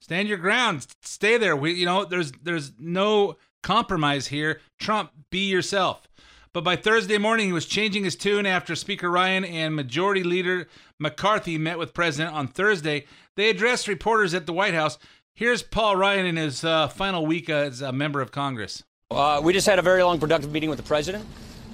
[0.00, 1.56] stand your ground, stay there.
[1.56, 4.60] We, you know, there's there's no compromise here.
[4.78, 6.06] Trump, be yourself.
[6.54, 10.68] But by Thursday morning, he was changing his tune after Speaker Ryan and Majority Leader
[11.00, 13.06] McCarthy met with President on Thursday.
[13.34, 14.96] They addressed reporters at the White House.
[15.34, 18.84] Here's Paul Ryan in his uh, final week as a member of Congress.
[19.10, 21.26] Uh, we just had a very long, productive meeting with the president.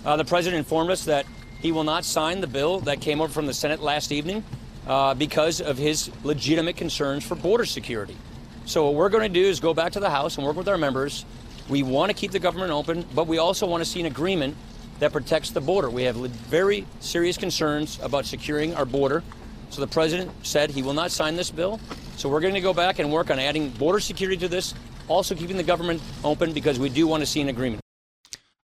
[0.03, 1.27] Uh, the president informed us that
[1.61, 4.43] he will not sign the bill that came over from the Senate last evening
[4.87, 8.17] uh, because of his legitimate concerns for border security.
[8.65, 10.69] So, what we're going to do is go back to the House and work with
[10.69, 11.27] our members.
[11.69, 14.57] We want to keep the government open, but we also want to see an agreement
[15.01, 15.91] that protects the border.
[15.91, 19.23] We have very serious concerns about securing our border.
[19.71, 21.81] So, the president said he will not sign this bill.
[22.17, 24.75] So, we're going to go back and work on adding border security to this,
[25.09, 27.81] also keeping the government open because we do want to see an agreement.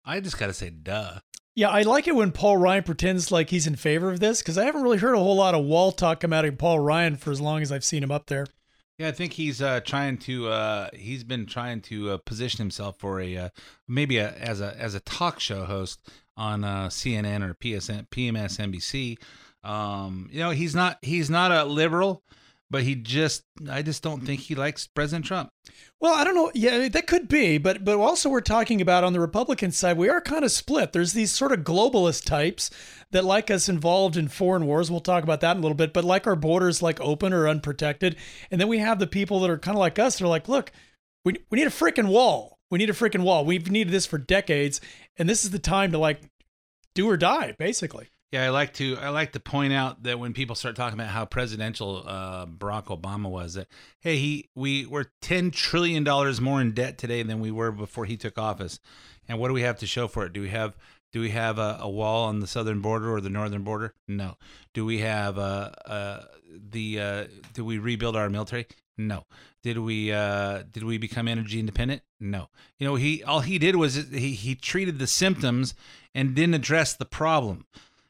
[0.05, 1.19] I just got to say, duh.
[1.55, 4.59] Yeah, I like it when Paul Ryan pretends like he's in favor of this because
[4.59, 7.17] I haven't really heard a whole lot of wall talk come out of Paul Ryan
[7.17, 8.47] for as long as I've seen him up there.
[8.99, 10.49] Yeah, I think he's uh, trying to.
[10.49, 13.49] Uh, he's been trying to uh, position himself for a uh,
[13.87, 16.01] maybe a, as a as a talk show host
[16.37, 19.19] on uh, CNN or PSN, PMSNBC.
[19.65, 22.23] Um, you know, he's not he's not a liberal,
[22.71, 25.51] but he just I just don't think he likes President Trump.
[26.01, 26.51] Well, I don't know.
[26.55, 30.09] Yeah, that could be, but but also we're talking about on the Republican side, we
[30.09, 30.93] are kind of split.
[30.93, 32.71] There's these sort of globalist types
[33.13, 34.91] that like us involved in foreign wars.
[34.91, 37.49] We'll talk about that in a little bit, but like our borders like open or
[37.49, 38.17] unprotected.
[38.51, 40.19] And then we have the people that are kind of like us.
[40.19, 40.71] They're like, look,
[41.25, 42.57] we we need a freaking wall.
[42.71, 43.45] We need a freaking wall.
[43.45, 44.81] We've needed this for decades,
[45.19, 46.21] and this is the time to like
[46.95, 48.09] do or die, basically.
[48.33, 51.11] Yeah, I like to I like to point out that when people start talking about
[51.11, 53.69] how presidential uh, Barack Obama was, that
[54.01, 58.05] hey, he we we're ten trillion dollars more in debt today than we were before
[58.05, 58.81] he took office,
[59.29, 60.33] and what do we have to show for it?
[60.33, 60.77] Do we have
[61.13, 63.95] do we have a, a wall on the southern border or the northern border?
[64.09, 64.37] No.
[64.75, 66.25] Do we have uh, uh,
[66.71, 67.25] the uh,
[67.55, 68.67] do we rebuild our military?
[68.99, 69.25] No.
[69.63, 72.03] Did we uh, did we become energy independent?
[72.19, 72.49] No.
[72.79, 75.75] You know, he all he did was he he treated the symptoms
[76.15, 77.67] and didn't address the problem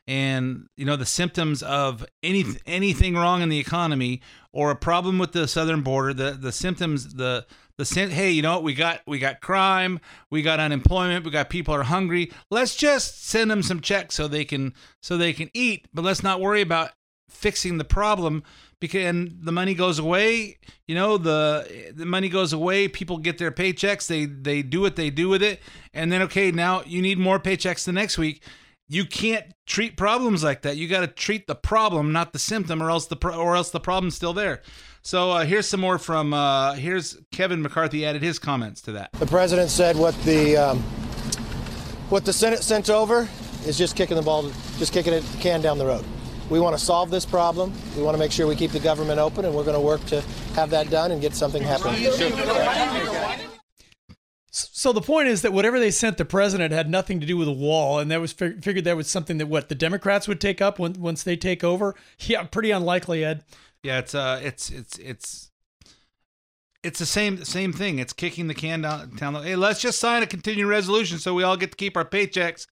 [0.08, 4.20] and you know the symptoms of any anything wrong in the economy
[4.52, 7.46] or a problem with the southern border, the the symptoms, the
[7.76, 8.62] the hey, you know what?
[8.62, 12.32] We got we got crime, we got unemployment, we got people are hungry.
[12.50, 16.22] Let's just send them some checks so they can so they can eat, but let's
[16.22, 16.92] not worry about
[17.28, 18.44] fixing the problem
[18.80, 23.38] because and the money goes away you know the the money goes away people get
[23.38, 25.60] their paychecks they they do what they do with it
[25.94, 28.42] and then okay now you need more paychecks the next week.
[28.88, 30.76] You can't treat problems like that.
[30.76, 33.70] You got to treat the problem not the symptom or else the pro- or else
[33.70, 34.62] the problem's still there.
[35.02, 39.12] So uh, here's some more from uh, here's kevin mccarthy added his comments to that.
[39.14, 40.78] The president said what the um,
[42.10, 43.28] what the Senate sent over
[43.66, 46.04] is just kicking the ball, just kicking it can down the road.
[46.48, 47.72] We want to solve this problem.
[47.96, 50.04] We want to make sure we keep the government open, and we're going to work
[50.06, 50.20] to
[50.54, 52.10] have that done and get something happening.
[54.58, 57.46] So the point is that whatever they sent the president had nothing to do with
[57.46, 60.40] the wall, and that was fig- figured that was something that what the Democrats would
[60.40, 61.94] take up when, once they take over.
[62.20, 63.44] Yeah, pretty unlikely, Ed.
[63.82, 65.50] Yeah, it's uh, it's it's it's
[66.82, 67.98] it's the same same thing.
[67.98, 69.14] It's kicking the can down.
[69.16, 71.96] down the, hey, let's just sign a continuing resolution so we all get to keep
[71.96, 72.66] our paychecks,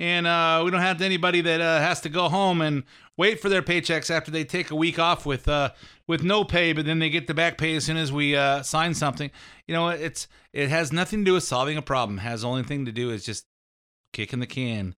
[0.00, 2.84] and uh, we don't have anybody that uh, has to go home and
[3.18, 5.70] wait for their paychecks after they take a week off with uh
[6.08, 8.62] with no pay, but then they get the back pay as soon as we uh,
[8.62, 9.30] sign something.
[9.68, 12.18] You know, it's it has nothing to do with solving a problem.
[12.18, 13.44] It has only thing to do is just
[14.14, 14.96] kicking the can,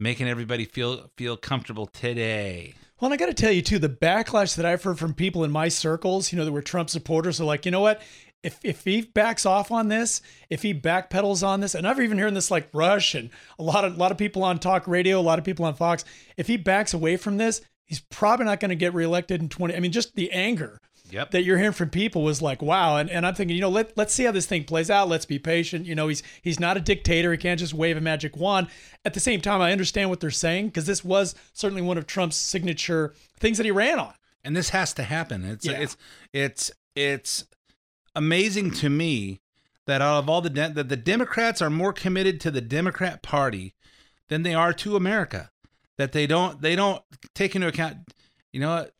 [0.00, 2.74] making everybody feel feel comfortable today.
[3.00, 5.44] Well, and I got to tell you too, the backlash that I've heard from people
[5.44, 8.02] in my circles, you know, that were Trump supporters, are like, you know what?
[8.42, 12.18] If if he backs off on this, if he backpedals on this, and I've even
[12.18, 15.18] heard this like Rush and a lot of a lot of people on talk radio,
[15.18, 16.04] a lot of people on Fox,
[16.36, 19.74] if he backs away from this, he's probably not going to get reelected in 20.
[19.74, 20.78] I mean, just the anger
[21.12, 21.32] Yep.
[21.32, 22.96] that you're hearing from people was like, wow.
[22.98, 25.08] And, and I'm thinking, you know, let, let's see how this thing plays out.
[25.08, 25.84] Let's be patient.
[25.84, 27.32] You know, he's he's not a dictator.
[27.32, 28.68] He can't just wave a magic wand.
[29.04, 32.06] At the same time, I understand what they're saying because this was certainly one of
[32.06, 34.14] Trump's signature things that he ran on.
[34.44, 35.44] and this has to happen.
[35.44, 35.80] It's Yeah.
[35.80, 35.96] it's
[36.32, 37.44] it's it's
[38.14, 39.40] amazing to me
[39.86, 43.22] that out of all the de- that the Democrats are more committed to the Democrat
[43.22, 43.74] Party
[44.28, 45.50] than they are to America.
[45.98, 47.02] That they don't they don't
[47.34, 47.96] take into account.
[48.52, 48.94] You know, what?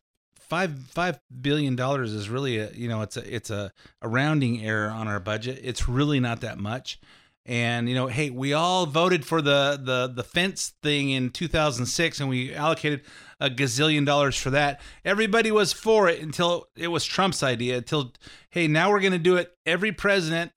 [0.51, 3.71] five five billion dollars is really a you know it's a it's a,
[4.01, 5.61] a rounding error on our budget.
[5.63, 6.99] It's really not that much.
[7.45, 12.19] And you know, hey, we all voted for the the the fence thing in 2006,
[12.19, 13.01] and we allocated
[13.39, 14.79] a gazillion dollars for that.
[15.03, 17.77] Everybody was for it until it was Trump's idea.
[17.77, 18.13] Until
[18.51, 19.55] hey, now we're going to do it.
[19.65, 20.51] Every president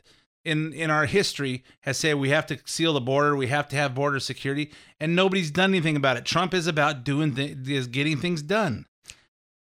[0.44, 3.76] in in our history has said we have to seal the border, we have to
[3.76, 4.70] have border security,
[5.00, 6.24] and nobody's done anything about it.
[6.24, 8.84] Trump is about doing th- is getting things done.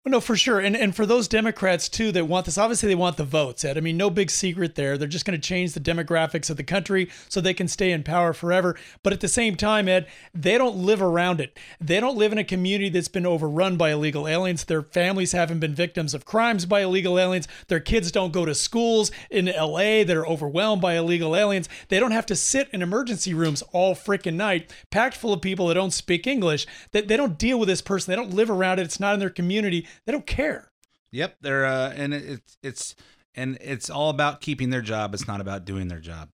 [0.03, 0.59] Well, no, for sure.
[0.59, 3.77] And and for those Democrats too that want this, obviously they want the votes, Ed.
[3.77, 4.97] I mean, no big secret there.
[4.97, 8.01] They're just going to change the demographics of the country so they can stay in
[8.01, 8.75] power forever.
[9.03, 11.55] But at the same time, Ed, they don't live around it.
[11.79, 14.63] They don't live in a community that's been overrun by illegal aliens.
[14.63, 17.47] Their families haven't been victims of crimes by illegal aliens.
[17.67, 21.69] Their kids don't go to schools in LA that are overwhelmed by illegal aliens.
[21.89, 25.67] They don't have to sit in emergency rooms all freaking night, packed full of people
[25.67, 26.65] that don't speak English.
[26.91, 28.11] That they don't deal with this person.
[28.11, 28.85] They don't live around it.
[28.85, 29.85] It's not in their community.
[30.05, 30.71] They don't care.
[31.11, 32.95] Yep, they're uh, and it's it's
[33.35, 35.13] and it's all about keeping their job.
[35.13, 36.29] It's not about doing their job.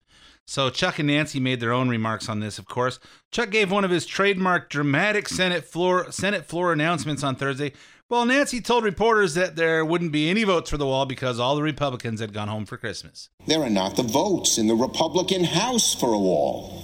[0.47, 2.59] So Chuck and Nancy made their own remarks on this.
[2.59, 2.99] Of course,
[3.31, 7.73] Chuck gave one of his trademark dramatic Senate floor Senate floor announcements on Thursday.
[8.07, 11.55] While Nancy told reporters that there wouldn't be any votes for the wall because all
[11.55, 13.29] the Republicans had gone home for Christmas.
[13.47, 16.83] There are not the votes in the Republican House for a wall.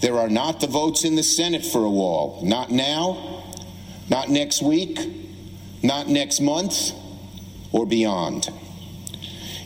[0.00, 2.40] There are not the votes in the Senate for a wall.
[2.42, 3.44] Not now,
[4.10, 4.98] not next week,
[5.84, 6.92] not next month,
[7.70, 8.48] or beyond.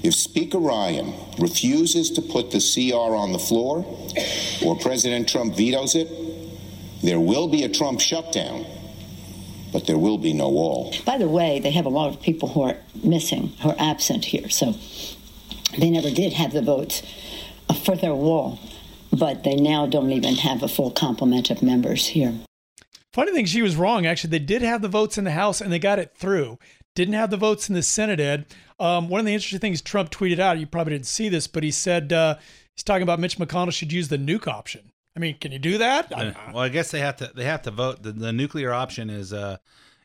[0.02, 3.86] If Speaker Ryan refuses to put the CR on the floor,
[4.64, 6.08] or President Trump vetoes it,
[7.02, 8.66] there will be a Trump shutdown,
[9.72, 10.92] but there will be no wall.
[11.04, 14.24] By the way, they have a lot of people who are missing, who are absent
[14.24, 14.48] here.
[14.48, 14.74] So
[15.78, 17.02] they never did have the votes
[17.84, 18.58] for their wall,
[19.12, 22.34] but they now don't even have a full complement of members here.
[23.12, 24.06] Funny thing, she was wrong.
[24.06, 26.58] Actually, they did have the votes in the House and they got it through.
[26.94, 28.46] Didn't have the votes in the Senate, Ed.
[28.78, 31.62] Um, one of the interesting things Trump tweeted out, you probably didn't see this, but
[31.62, 32.36] he said uh,
[32.74, 34.92] he's talking about Mitch McConnell should use the nuke option.
[35.16, 36.12] I mean, can you do that?
[36.12, 38.04] Uh, well, I guess they have to they have to vote.
[38.04, 39.56] The, the nuclear option is uh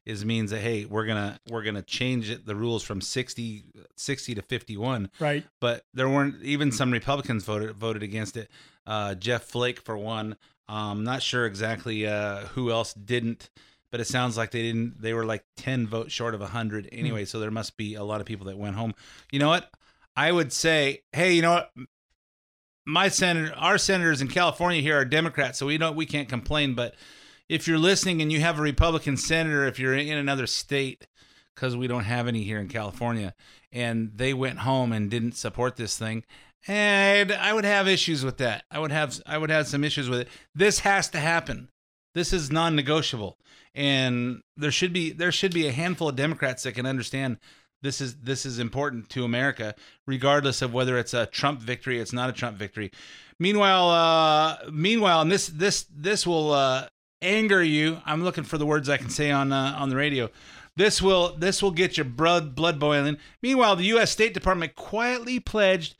[0.05, 3.63] is means that hey, we're gonna we're gonna change it, the rules from 60,
[3.95, 5.11] 60 to fifty one.
[5.19, 5.45] Right.
[5.61, 8.49] But there weren't even some Republicans voted voted against it.
[8.87, 10.35] Uh, Jeff Flake for one.
[10.69, 13.49] Um, not sure exactly uh, who else didn't,
[13.91, 15.01] but it sounds like they didn't.
[15.01, 17.25] They were like ten votes short of hundred anyway.
[17.25, 18.93] So there must be a lot of people that went home.
[19.31, 19.69] You know what?
[20.15, 21.71] I would say, hey, you know what?
[22.85, 26.75] My senator, our senators in California here are Democrats, so we don't we can't complain.
[26.75, 26.95] But
[27.49, 31.07] if you're listening and you have a Republican senator, if you're in another state,
[31.55, 33.33] because we don't have any here in California,
[33.71, 36.23] and they went home and didn't support this thing,
[36.67, 38.63] and I would have issues with that.
[38.71, 40.27] I would have I would have some issues with it.
[40.55, 41.69] This has to happen.
[42.15, 43.37] This is non-negotiable,
[43.73, 47.37] and there should be there should be a handful of Democrats that can understand
[47.81, 49.75] this is this is important to America,
[50.07, 52.91] regardless of whether it's a Trump victory, it's not a Trump victory.
[53.39, 56.87] Meanwhile, uh, meanwhile, and this this this will uh,
[57.21, 57.99] anger you.
[58.05, 60.29] I'm looking for the words I can say on uh, on the radio.
[60.77, 63.17] This will this will get your blood blood boiling.
[63.41, 64.11] Meanwhile, the U.S.
[64.11, 65.95] State Department quietly pledged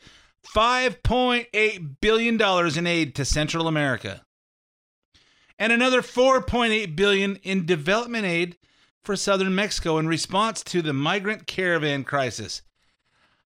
[0.46, 4.26] 5.8 billion dollars in aid to Central America,
[5.58, 8.58] and another $4.8 billion in development aid
[9.04, 12.62] for southern Mexico in response to the migrant caravan crisis.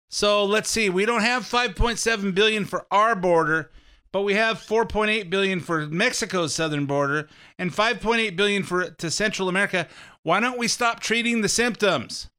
[0.09, 3.71] So let's see, we don't have 5.7 billion for our border,
[4.13, 7.29] but we have 4.8 billion for Mexico's southern border
[7.59, 9.89] and 5.8 billion for to Central America.
[10.23, 12.31] Why don't we stop treating the symptoms?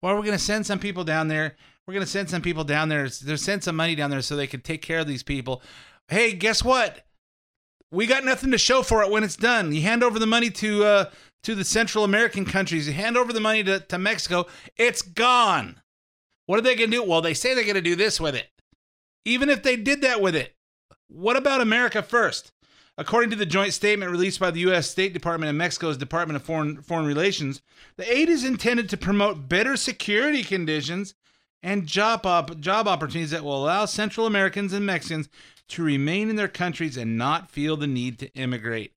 [0.00, 1.56] Well, we're going to send some people down there.
[1.86, 3.08] We're going to send some people down there.
[3.08, 5.62] They're send some money down there so they can take care of these people.
[6.08, 7.04] Hey, guess what?
[7.90, 9.72] We got nothing to show for it when it's done.
[9.72, 11.04] You hand over the money to uh,
[11.42, 12.86] to the Central American countries.
[12.86, 14.46] You hand over the money to, to Mexico.
[14.76, 15.80] It's gone.
[16.46, 17.04] What are they going to do?
[17.04, 18.48] Well, they say they're going to do this with it.
[19.24, 20.54] Even if they did that with it,
[21.08, 22.52] what about America first?
[22.98, 24.90] According to the joint statement released by the U.S.
[24.90, 27.62] State Department and Mexico's Department of Foreign, Foreign Relations,
[27.96, 31.14] the aid is intended to promote better security conditions
[31.62, 35.28] and job, op- job opportunities that will allow Central Americans and Mexicans
[35.68, 38.92] to remain in their countries and not feel the need to immigrate.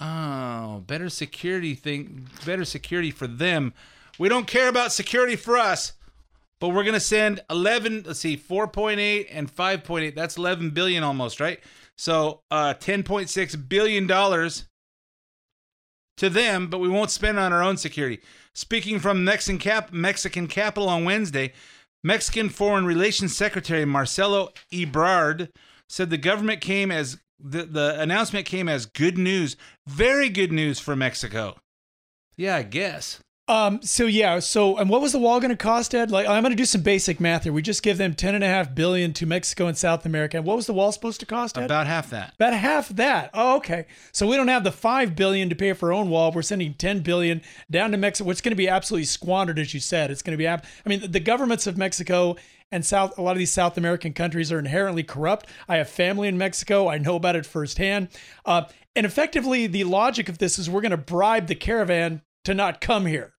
[0.00, 3.74] Oh, better security thing, better security for them.
[4.18, 5.92] We don't care about security for us,
[6.60, 8.04] but we're gonna send 11.
[8.06, 10.14] Let's see, 4.8 and 5.8.
[10.14, 11.60] That's 11 billion almost, right?
[11.96, 14.64] So, uh, 10.6 billion dollars
[16.16, 18.20] to them, but we won't spend on our own security.
[18.52, 21.52] Speaking from Mexican cap Mexican capital on Wednesday,
[22.04, 25.48] Mexican Foreign Relations Secretary Marcelo Ebrard
[25.88, 30.78] said the government came as the, the announcement came as good news, very good news
[30.78, 31.56] for Mexico.
[32.36, 33.20] Yeah, I guess.
[33.46, 33.82] Um.
[33.82, 34.38] So yeah.
[34.38, 36.10] So and what was the wall going to cost, Ed?
[36.10, 37.52] Like I'm going to do some basic math here.
[37.52, 40.38] We just give them ten and a half billion to Mexico and South America.
[40.38, 41.66] And what was the wall supposed to cost, Ed?
[41.66, 42.32] About half that.
[42.36, 43.28] About half that.
[43.34, 43.84] Oh, okay.
[44.12, 46.32] So we don't have the five billion to pay for our own wall.
[46.32, 48.30] We're sending ten billion down to Mexico.
[48.30, 50.10] It's going to be absolutely squandered, as you said.
[50.10, 50.46] It's going to be.
[50.46, 52.36] Ab- I mean, the governments of Mexico
[52.72, 53.18] and South.
[53.18, 55.48] A lot of these South American countries are inherently corrupt.
[55.68, 56.88] I have family in Mexico.
[56.88, 58.08] I know about it firsthand.
[58.46, 58.62] Uh,
[58.96, 62.80] and effectively, the logic of this is we're going to bribe the caravan to not
[62.80, 63.33] come here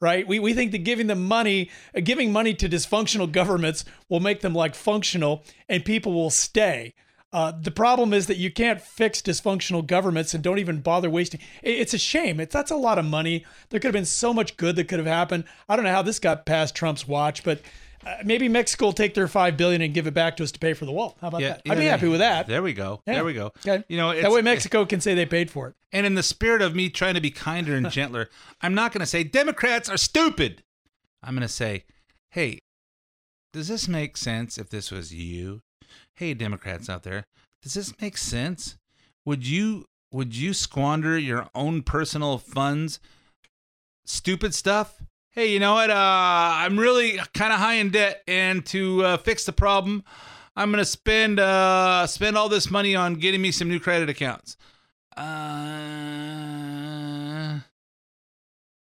[0.00, 0.26] right?
[0.26, 4.40] We, we think that giving them money, uh, giving money to dysfunctional governments will make
[4.40, 6.94] them like functional and people will stay.
[7.32, 11.38] Uh, the problem is that you can't fix dysfunctional governments and don't even bother wasting.
[11.62, 12.40] it- It's a shame.
[12.40, 13.44] It's that's a lot of money.
[13.68, 15.44] There could have been so much good that could have happened.
[15.68, 17.60] I don't know how this got past Trump's watch, but
[18.06, 20.58] uh, maybe Mexico will take their five billion and give it back to us to
[20.58, 21.16] pay for the wall.
[21.20, 21.62] How about that?
[21.68, 22.46] I'd be happy with that.
[22.46, 23.02] There we go.
[23.06, 23.14] Yeah.
[23.14, 23.52] There we go.
[23.66, 23.84] Okay.
[23.88, 25.74] You know, that way Mexico can say they paid for it.
[25.92, 28.30] And in the spirit of me trying to be kinder and gentler,
[28.60, 30.62] I'm not going to say Democrats are stupid.
[31.22, 31.84] I'm going to say,
[32.30, 32.60] hey,
[33.52, 35.60] does this make sense if this was you?
[36.14, 37.24] Hey, Democrats out there,
[37.62, 38.76] does this make sense?
[39.26, 42.98] Would you would you squander your own personal funds?
[44.04, 45.02] Stupid stuff.
[45.32, 45.90] Hey, you know what?
[45.90, 50.02] Uh, I'm really kind of high in debt, and to uh, fix the problem,
[50.56, 54.56] I'm gonna spend uh, spend all this money on getting me some new credit accounts.
[55.16, 55.22] Uh,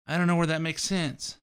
[0.08, 1.40] I don't know where that makes sense.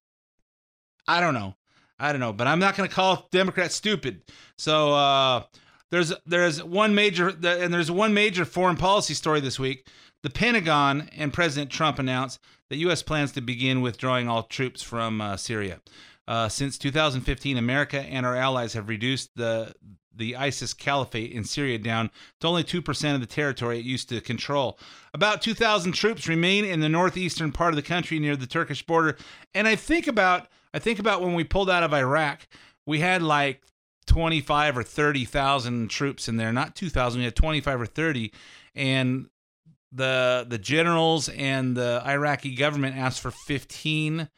[1.05, 1.55] I don't know.
[1.99, 4.21] I don't know, but I'm not to call Democrats stupid.
[4.57, 5.43] So uh,
[5.91, 9.85] there's there's one major and there's one major foreign policy story this week.
[10.21, 12.39] The Pentagon and President Trump announced
[12.73, 13.03] that U.S.
[13.03, 15.79] plans to begin withdrawing all troops from uh, Syria.
[16.27, 19.73] Uh, since 2015, America and our allies have reduced the
[20.15, 22.09] the ISIS caliphate in Syria down
[22.39, 24.77] to only 2% of the territory it used to control.
[25.11, 29.17] About 2,000 troops remain in the northeastern part of the country near the Turkish border.
[29.55, 32.47] And I think about I think about when we pulled out of Iraq,
[32.87, 33.61] we had like
[34.07, 38.31] 25 or 30,000 troops in there, not 2,000, we had 25 or 30
[38.75, 39.27] and
[39.93, 44.29] the the generals and the Iraqi government asked for 15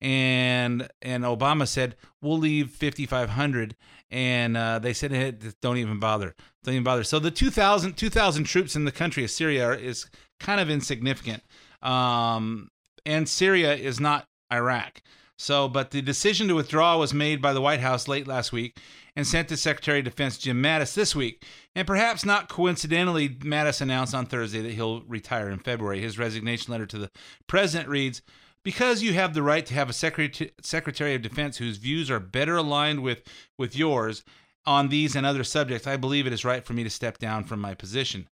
[0.00, 3.76] and and Obama said we'll leave 5500
[4.10, 6.34] and uh, they said hey, don't even bother
[6.64, 7.04] don't even bother.
[7.04, 11.42] So the 2000 2000 troops in the country of Syria is kind of insignificant
[11.82, 12.68] um,
[13.04, 15.02] and Syria is not Iraq
[15.38, 18.78] So, but the decision to withdraw was made by the White House late last week
[19.14, 21.44] and sent to Secretary of Defense Jim Mattis this week.
[21.74, 26.00] And perhaps not coincidentally, Mattis announced on Thursday that he'll retire in February.
[26.00, 27.10] His resignation letter to the
[27.46, 28.22] president reads
[28.62, 32.20] Because you have the right to have a secretary, secretary of Defense whose views are
[32.20, 33.22] better aligned with,
[33.58, 34.24] with yours
[34.64, 37.44] on these and other subjects, I believe it is right for me to step down
[37.44, 38.28] from my position.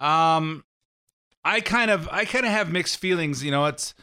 [0.00, 0.64] Um,
[1.44, 3.44] I kind of I kind of have mixed feelings.
[3.44, 3.94] You know, it's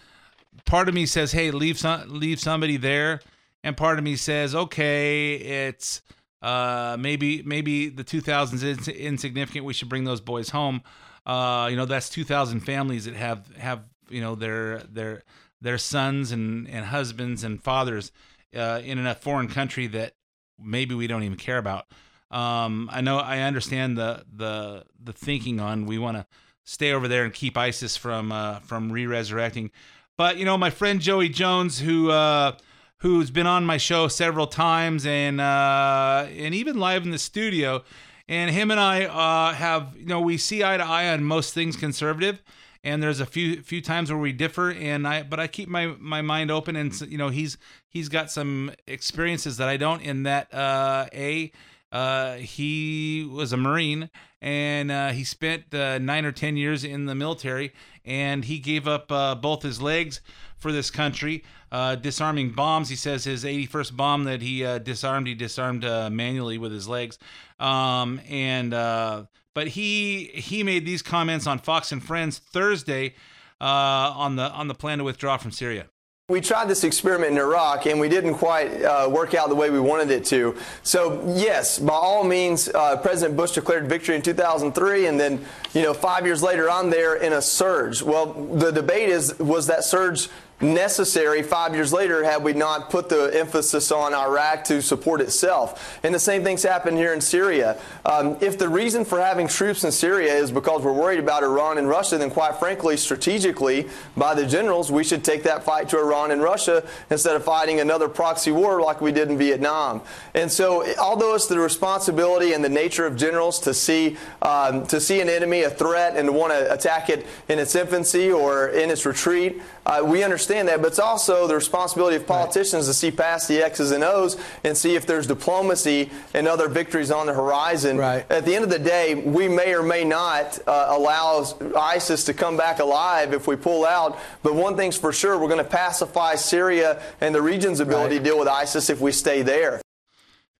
[0.65, 3.21] part of me says, "Hey, leave some leave somebody there,"
[3.63, 6.01] and part of me says, "Okay, it's
[6.41, 9.65] uh, maybe maybe the 2000s is insignificant.
[9.65, 10.81] We should bring those boys home."
[11.25, 15.23] Uh, you know, that's 2,000 families that have have you know their their
[15.61, 18.11] their sons and and husbands and fathers
[18.55, 20.13] uh, in a foreign country that
[20.59, 21.85] maybe we don't even care about.
[22.31, 26.25] Um, I know I understand the the the thinking on we want to
[26.63, 29.71] stay over there and keep ISIS from uh, from re-resurrecting.
[30.17, 32.53] But you know, my friend Joey Jones, who uh,
[32.99, 37.83] who's been on my show several times and uh, and even live in the studio,
[38.27, 41.53] and him and I uh, have you know we see eye to eye on most
[41.53, 42.41] things conservative.
[42.83, 45.87] And there's a few few times where we differ, and I but I keep my
[45.99, 47.57] my mind open, and you know he's
[47.89, 50.01] he's got some experiences that I don't.
[50.03, 51.51] In that, uh, a
[51.95, 54.09] uh, he was a Marine
[54.41, 57.71] and uh, he spent uh, nine or 10 years in the military
[58.03, 60.19] and he gave up uh, both his legs
[60.57, 61.41] for this country,
[61.71, 62.89] uh, disarming bombs.
[62.89, 67.17] He says his 81st bomb that he uh, disarmed, he disarmed manually with his legs.
[67.61, 73.15] Um, and but he he made these comments on Fox and Friends Thursday
[73.61, 75.87] on the on the plan to withdraw from Syria.
[76.27, 79.69] We tried this experiment in Iraq and we didn't quite uh, work out the way
[79.69, 80.57] we wanted it to.
[80.81, 85.45] So, yes, by all means, uh, President Bush declared victory in 2003, and then,
[85.75, 88.01] you know, five years later, I'm there in a surge.
[88.01, 90.29] Well, the debate is was that surge
[90.61, 95.99] necessary five years later had we not put the emphasis on Iraq to support itself.
[96.03, 97.77] And the same thing's happened here in Syria.
[98.05, 101.77] Um, if the reason for having troops in Syria is because we're worried about Iran
[101.77, 105.99] and Russia, then quite frankly, strategically, by the generals, we should take that fight to
[105.99, 110.01] Iran and Russia instead of fighting another proxy war like we did in Vietnam.
[110.33, 114.99] And so, although it's the responsibility and the nature of generals to see um, to
[114.99, 118.89] see an enemy, a threat, and want to attack it in its infancy or in
[118.89, 122.91] its retreat, uh, we understand that, but it's also the responsibility of politicians right.
[122.91, 127.11] to see past the X's and O's and see if there's diplomacy and other victories
[127.11, 127.97] on the horizon.
[127.97, 128.25] Right.
[128.31, 131.45] At the end of the day, we may or may not uh, allow
[131.77, 134.17] ISIS to come back alive if we pull out.
[134.41, 138.23] But one thing's for sure, we're going to pacify Syria and the region's ability right.
[138.23, 139.81] to deal with ISIS if we stay there.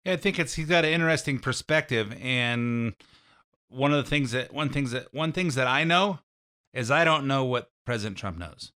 [0.04, 2.94] Yeah, I think it's he's got an interesting perspective, and
[3.68, 6.20] one of the things that one things that one things that I know
[6.72, 8.70] is I don't know what President Trump knows.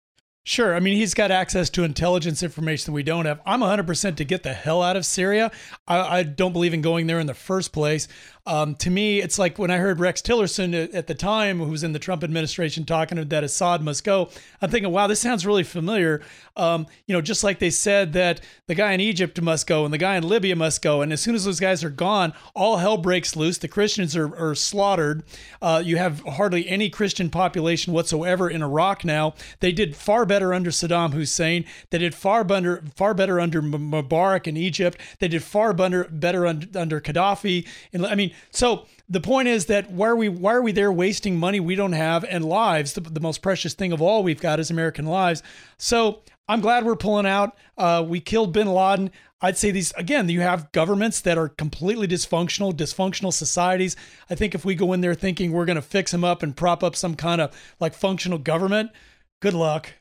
[0.47, 0.73] Sure.
[0.73, 3.41] I mean, he's got access to intelligence information that we don't have.
[3.45, 5.51] I'm 100% to get the hell out of Syria.
[5.85, 8.07] I, I don't believe in going there in the first place.
[8.47, 11.83] Um, to me, it's like when I heard Rex Tillerson at, the time, who was
[11.83, 14.29] in the Trump administration, talking that Assad must go.
[14.61, 16.21] I'm thinking, wow, this sounds really familiar.
[16.55, 19.93] Um, you know, just like they said that the guy in Egypt must go and
[19.93, 21.01] the guy in Libya must go.
[21.01, 23.57] And as soon as those guys are gone, all hell breaks loose.
[23.57, 25.23] The Christians are, are slaughtered.
[25.61, 29.35] Uh, you have hardly any Christian population whatsoever in Iraq now.
[29.59, 31.65] They did far better under Saddam Hussein.
[31.89, 34.97] They did far better, far better under Mubarak in Egypt.
[35.19, 37.67] They did far better, better under, under Gaddafi.
[37.91, 40.91] And I mean, so the point is that why are we why are we there
[40.91, 42.93] wasting money we don't have and lives?
[42.93, 45.43] The, the most precious thing of all we've got is American lives.
[45.77, 47.57] So I'm glad we're pulling out.
[47.77, 49.11] Uh, we killed Bin Laden.
[49.39, 50.27] I'd say these again.
[50.29, 53.95] You have governments that are completely dysfunctional, dysfunctional societies.
[54.29, 56.55] I think if we go in there thinking we're going to fix them up and
[56.55, 58.91] prop up some kind of like functional government,
[59.41, 59.93] good luck.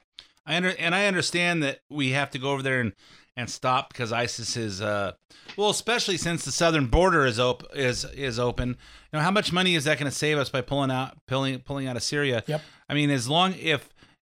[0.46, 2.92] I under, and I understand that we have to go over there and
[3.36, 5.12] and stop because ISIS is uh
[5.56, 8.70] well, especially since the southern border is op- is is open.
[8.70, 11.58] You know, how much money is that going to save us by pulling out pulling
[11.60, 12.42] pulling out of Syria?
[12.46, 12.62] Yep.
[12.88, 13.88] I mean, as long if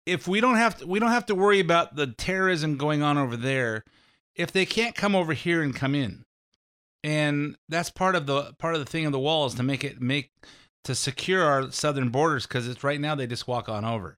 [0.06, 3.18] if we don't have to, we don't have to worry about the terrorism going on
[3.18, 3.84] over there
[4.34, 6.24] if they can't come over here and come in.
[7.02, 9.84] And that's part of the part of the thing of the wall is to make
[9.84, 10.30] it make
[10.84, 14.16] to secure our southern borders because it's right now they just walk on over.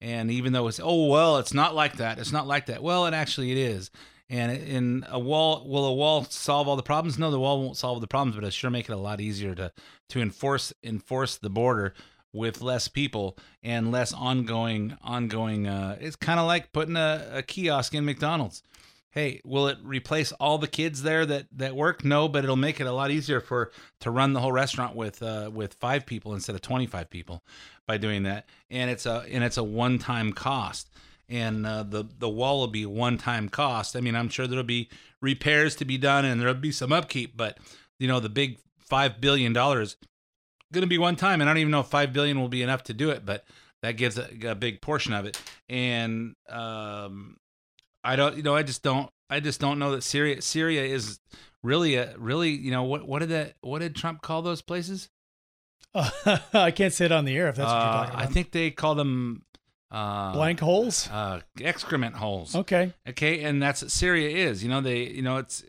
[0.00, 2.18] And even though it's oh well, it's not like that.
[2.18, 2.82] It's not like that.
[2.82, 3.90] Well, it actually it is.
[4.32, 7.18] And in a wall, will a wall solve all the problems?
[7.18, 9.54] No, the wall won't solve the problems, but it sure make it a lot easier
[9.54, 9.70] to
[10.08, 11.92] to enforce enforce the border
[12.32, 15.66] with less people and less ongoing ongoing.
[15.66, 18.62] Uh, it's kind of like putting a, a kiosk in McDonald's.
[19.10, 22.02] Hey, will it replace all the kids there that that work?
[22.02, 23.70] No, but it'll make it a lot easier for
[24.00, 27.44] to run the whole restaurant with uh, with five people instead of twenty five people
[27.86, 28.48] by doing that.
[28.70, 30.88] And it's a and it's a one time cost
[31.32, 33.96] and uh, the the wall will be one time cost.
[33.96, 34.88] I mean, I'm sure there'll be
[35.20, 37.58] repairs to be done and there'll be some upkeep, but
[37.98, 39.96] you know, the big five billion dollars
[40.72, 42.62] going to be one time, and I don't even know if five billion will be
[42.62, 43.44] enough to do it, but
[43.82, 45.40] that gives a, a big portion of it.
[45.68, 47.36] And um,
[48.02, 51.18] I don't, you know, I just don't, I just don't know that Syria, Syria is
[51.62, 55.08] really a really, you know, what what did that, what did Trump call those places?
[55.94, 58.22] I can't say it on the air if that's what you're Uh, talking about.
[58.22, 59.44] I think they call them
[59.92, 61.08] uh, Blank holes?
[61.10, 62.56] uh, excrement holes.
[62.56, 62.92] Okay.
[63.08, 64.64] Okay, and that's what Syria is.
[64.64, 65.62] You know, they, you know, it's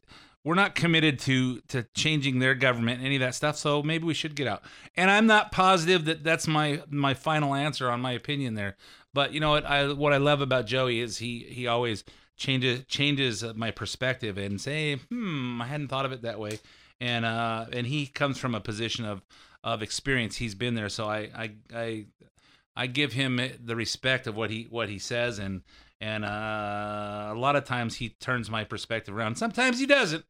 [0.44, 3.58] we're not committed to to changing their government, any of that stuff.
[3.58, 4.64] So maybe we should get out.
[4.96, 8.78] And I'm not positive that that's my my final answer on my opinion there.
[9.14, 12.04] But you know what I what I love about Joey is he he always
[12.36, 16.60] changes changes my perspective and say, hmm, I hadn't thought of it that way.
[17.00, 19.22] And uh and he comes from a position of
[19.64, 20.38] of experience.
[20.38, 22.06] He's been there, so I I I
[22.76, 25.62] I give him the respect of what he what he says, and
[26.02, 29.38] and uh, a lot of times he turns my perspective around.
[29.38, 30.26] Sometimes he doesn't,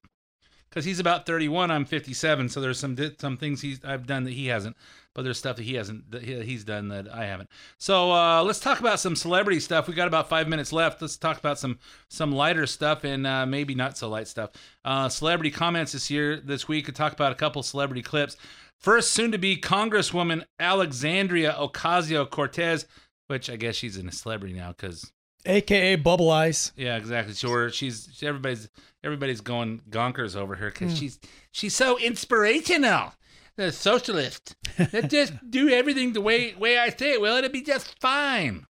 [0.73, 1.69] because he's about 31.
[1.69, 4.75] I'm 57, so there's some some things he's I've done that he hasn't,
[5.13, 7.49] but there's stuff that he hasn't that he's done that I haven't.
[7.77, 9.87] So uh, let's talk about some celebrity stuff.
[9.87, 10.99] We got about five minutes left.
[10.99, 11.77] Let's talk about some
[12.09, 14.49] some lighter stuff and uh, maybe not so light stuff.
[14.83, 16.85] Uh, celebrity comments this year this week.
[16.85, 18.35] Could talk about a couple celebrity clips.
[18.79, 22.87] First, soon to be Congresswoman Alexandria Ocasio Cortez,
[23.27, 25.11] which I guess she's a celebrity now because
[25.45, 26.71] AKA Bubble Eyes.
[26.75, 27.33] yeah, exactly.
[27.33, 28.69] Sure, she's everybody's
[29.03, 30.97] everybody's going gonkers over her because Hmm.
[30.97, 31.19] she's
[31.51, 33.13] she's so inspirational.
[33.55, 37.21] The socialist that just do everything the way way I say it.
[37.21, 38.65] Well, it'll be just fine.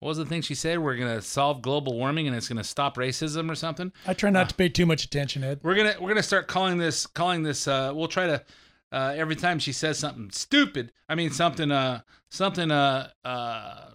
[0.00, 0.78] What was the thing she said?
[0.78, 3.92] We're gonna solve global warming and it's gonna stop racism or something.
[4.06, 5.60] I try not to pay too much attention, Ed.
[5.62, 7.68] We're gonna we're gonna start calling this calling this.
[7.68, 8.42] Uh, we'll try to
[8.90, 10.92] uh, every time she says something stupid.
[11.08, 12.00] I mean something uh
[12.30, 13.90] something uh uh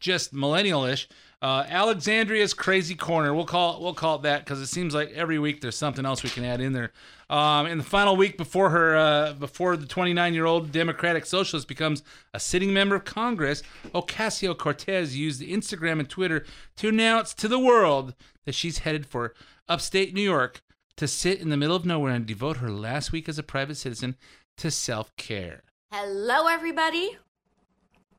[0.00, 1.08] just millennial-ish.
[1.42, 3.34] Uh, Alexandria's crazy corner.
[3.34, 6.06] We'll call it we'll call it that because it seems like every week there's something
[6.06, 6.92] else we can add in there.
[7.28, 11.66] Um, in the final week before her uh, before the 29 year old Democratic Socialist
[11.66, 16.44] becomes a sitting member of Congress, Ocasio Cortez used Instagram and Twitter
[16.76, 18.14] to announce to the world
[18.44, 19.34] that she's headed for
[19.68, 20.62] upstate New York
[20.96, 23.74] to sit in the middle of nowhere and devote her last week as a private
[23.74, 24.14] citizen
[24.58, 25.64] to self care.
[25.90, 27.18] Hello, everybody.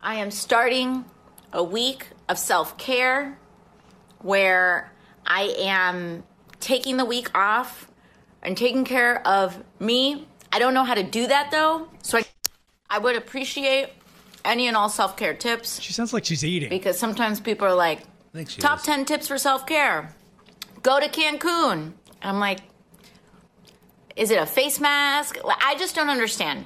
[0.02, 1.06] I am starting
[1.54, 3.38] a week of self care
[4.20, 4.92] where
[5.26, 6.24] I am
[6.60, 7.90] taking the week off
[8.42, 10.28] and taking care of me.
[10.52, 12.26] I don't know how to do that though, so I,
[12.90, 13.90] I would appreciate
[14.44, 15.80] any and all self care tips.
[15.80, 16.70] She sounds like she's eating.
[16.70, 18.02] Because sometimes people are like,
[18.60, 18.86] top is.
[18.86, 20.14] 10 tips for self care.
[20.82, 21.94] Go to Cancun.
[22.22, 22.60] I'm like,
[24.16, 25.38] is it a face mask?
[25.46, 26.66] I just don't understand.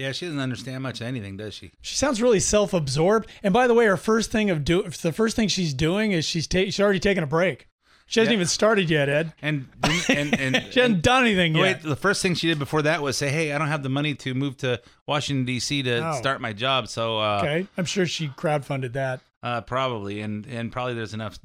[0.00, 1.72] Yeah, she doesn't understand much of anything, does she?
[1.82, 3.28] She sounds really self-absorbed.
[3.42, 6.24] And by the way, her first thing of do the first thing she's doing is
[6.24, 7.66] she's ta- she's already taken a break.
[8.06, 8.38] She hasn't Yeah.
[8.38, 9.32] even started yet, Ed.
[9.42, 9.68] And
[10.08, 11.82] and and She hasn't done anything Wait, yet.
[11.82, 14.14] the first thing she did before that was say, "Hey, I don't have the money
[14.16, 15.82] to move to Washington D.C.
[15.84, 16.18] to Oh.
[16.18, 19.20] start my job." So, uh, Okay, I'm sure she crowdfunded that.
[19.42, 21.38] uh, probably, and and probably there's enough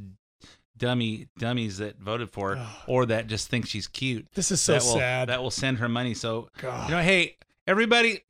[0.78, 4.28] dummy dummies that voted for her or that just think she's cute.
[4.34, 5.30] This is so that will, sad.
[5.30, 6.14] That will send her money.
[6.14, 6.90] So, God.
[6.90, 7.38] you know, hey,
[7.68, 8.22] everybody,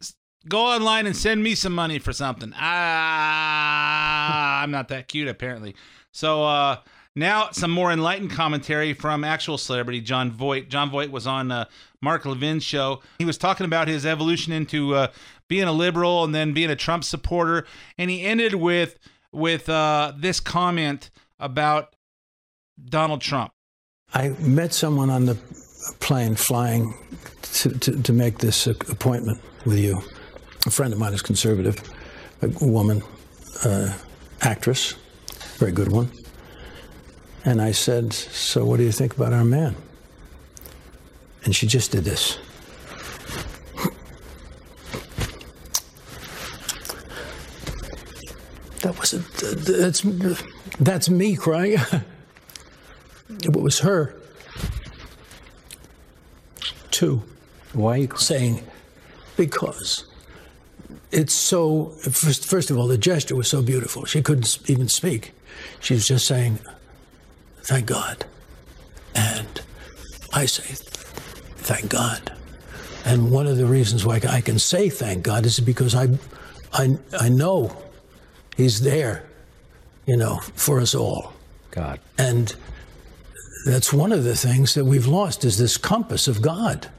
[0.47, 2.53] go online and send me some money for something.
[2.55, 5.75] Ah, I'm not that cute apparently.
[6.11, 6.77] So, uh,
[7.17, 10.69] now some more enlightened commentary from actual celebrity Jon Voight.
[10.69, 11.65] Jon Voight was on uh,
[12.01, 13.01] Mark Levin's show.
[13.19, 15.07] He was talking about his evolution into uh,
[15.47, 17.65] being a liberal and then being a Trump supporter,
[17.97, 18.99] and he ended with
[19.31, 21.09] with uh, this comment
[21.39, 21.95] about
[22.83, 23.53] Donald Trump.
[24.13, 25.35] I met someone on the
[25.99, 26.93] plane flying
[27.55, 30.01] to, to, to make this appointment with you.
[30.65, 31.81] A friend of mine is conservative,
[32.41, 33.01] a woman,
[33.63, 33.93] uh,
[34.41, 34.95] actress,
[35.57, 36.09] very good one.
[37.45, 39.75] And I said, So what do you think about our man?
[41.45, 42.39] And she just did this.
[48.81, 49.31] That wasn't,
[49.65, 50.01] that's,
[50.79, 51.77] that's me crying.
[53.43, 54.15] It was her,
[56.89, 57.23] too.
[57.75, 58.63] Why are you saying?
[59.37, 60.05] Because
[61.11, 61.87] it's so.
[62.01, 64.05] First, first of all, the gesture was so beautiful.
[64.05, 65.33] She couldn't even speak.
[65.79, 66.59] She was just saying,
[67.63, 68.25] "Thank God,"
[69.13, 69.61] and
[70.33, 70.75] I say,
[71.57, 72.31] "Thank God."
[73.05, 76.07] And one of the reasons why I can say thank God is because I,
[76.73, 77.71] I, I know
[78.57, 79.25] He's there,
[80.07, 81.33] you know, for us all.
[81.69, 81.99] God.
[82.17, 82.55] And
[83.65, 86.89] that's one of the things that we've lost is this compass of God.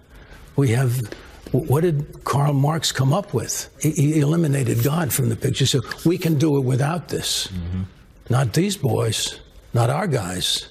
[0.57, 1.13] We have,
[1.53, 3.71] what did Karl Marx come up with?
[3.81, 7.49] He, eliminated God from the picture, so we can do it without this.
[7.49, 7.83] Mm-hmm.
[8.31, 9.41] not these boys,
[9.75, 10.69] not our guys,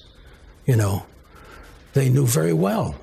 [0.66, 1.06] you know,
[1.94, 2.94] they knew very well.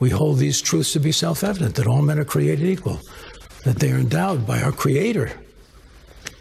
[0.00, 3.00] We hold these truths to be self evident that all men are created equal,
[3.64, 5.30] that they are endowed by our Creator,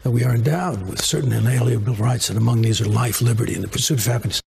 [0.04, 3.64] that we are endowed with certain inalienable rights, and among these are life, liberty, and
[3.64, 4.43] the pursuit of happiness.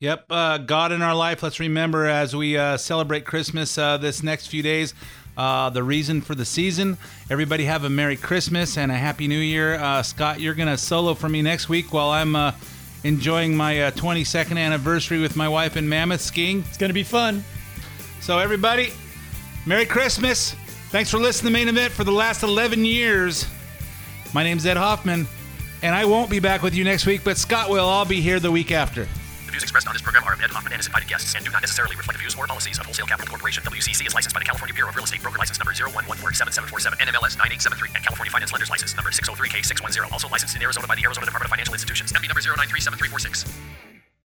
[0.00, 1.42] Yep, uh, God in our life.
[1.42, 4.92] Let's remember as we uh, celebrate Christmas uh, this next few days.
[5.38, 6.98] Uh, the reason for the season.
[7.30, 9.76] Everybody have a Merry Christmas and a Happy New Year.
[9.76, 12.52] Uh, Scott, you're going to solo for me next week while I'm uh,
[13.04, 16.62] enjoying my uh, 22nd anniversary with my wife in Mammoth skiing.
[16.68, 17.42] It's going to be fun.
[18.20, 18.92] So, everybody,
[19.64, 20.54] Merry Christmas.
[20.90, 23.46] Thanks for listening to the main event for the last 11 years.
[24.34, 25.26] My name's Ed Hoffman,
[25.82, 27.88] and I won't be back with you next week, but Scott will.
[27.88, 29.08] I'll be here the week after.
[29.46, 31.44] The views expressed on this program are of Ed Hoffman and his invited guests and
[31.44, 33.62] do not necessarily reflect the views or policies of Wholesale Capital Corporation.
[33.62, 37.38] WCC is licensed by the California Bureau of Real Estate Broker License Number 011477747 NMLS
[37.38, 40.10] 9873 and California Finance Lenders License Number 603K610.
[40.10, 42.10] Also licensed in Arizona by the Arizona Department of Financial Institutions.
[42.10, 43.85] MB number 0937346.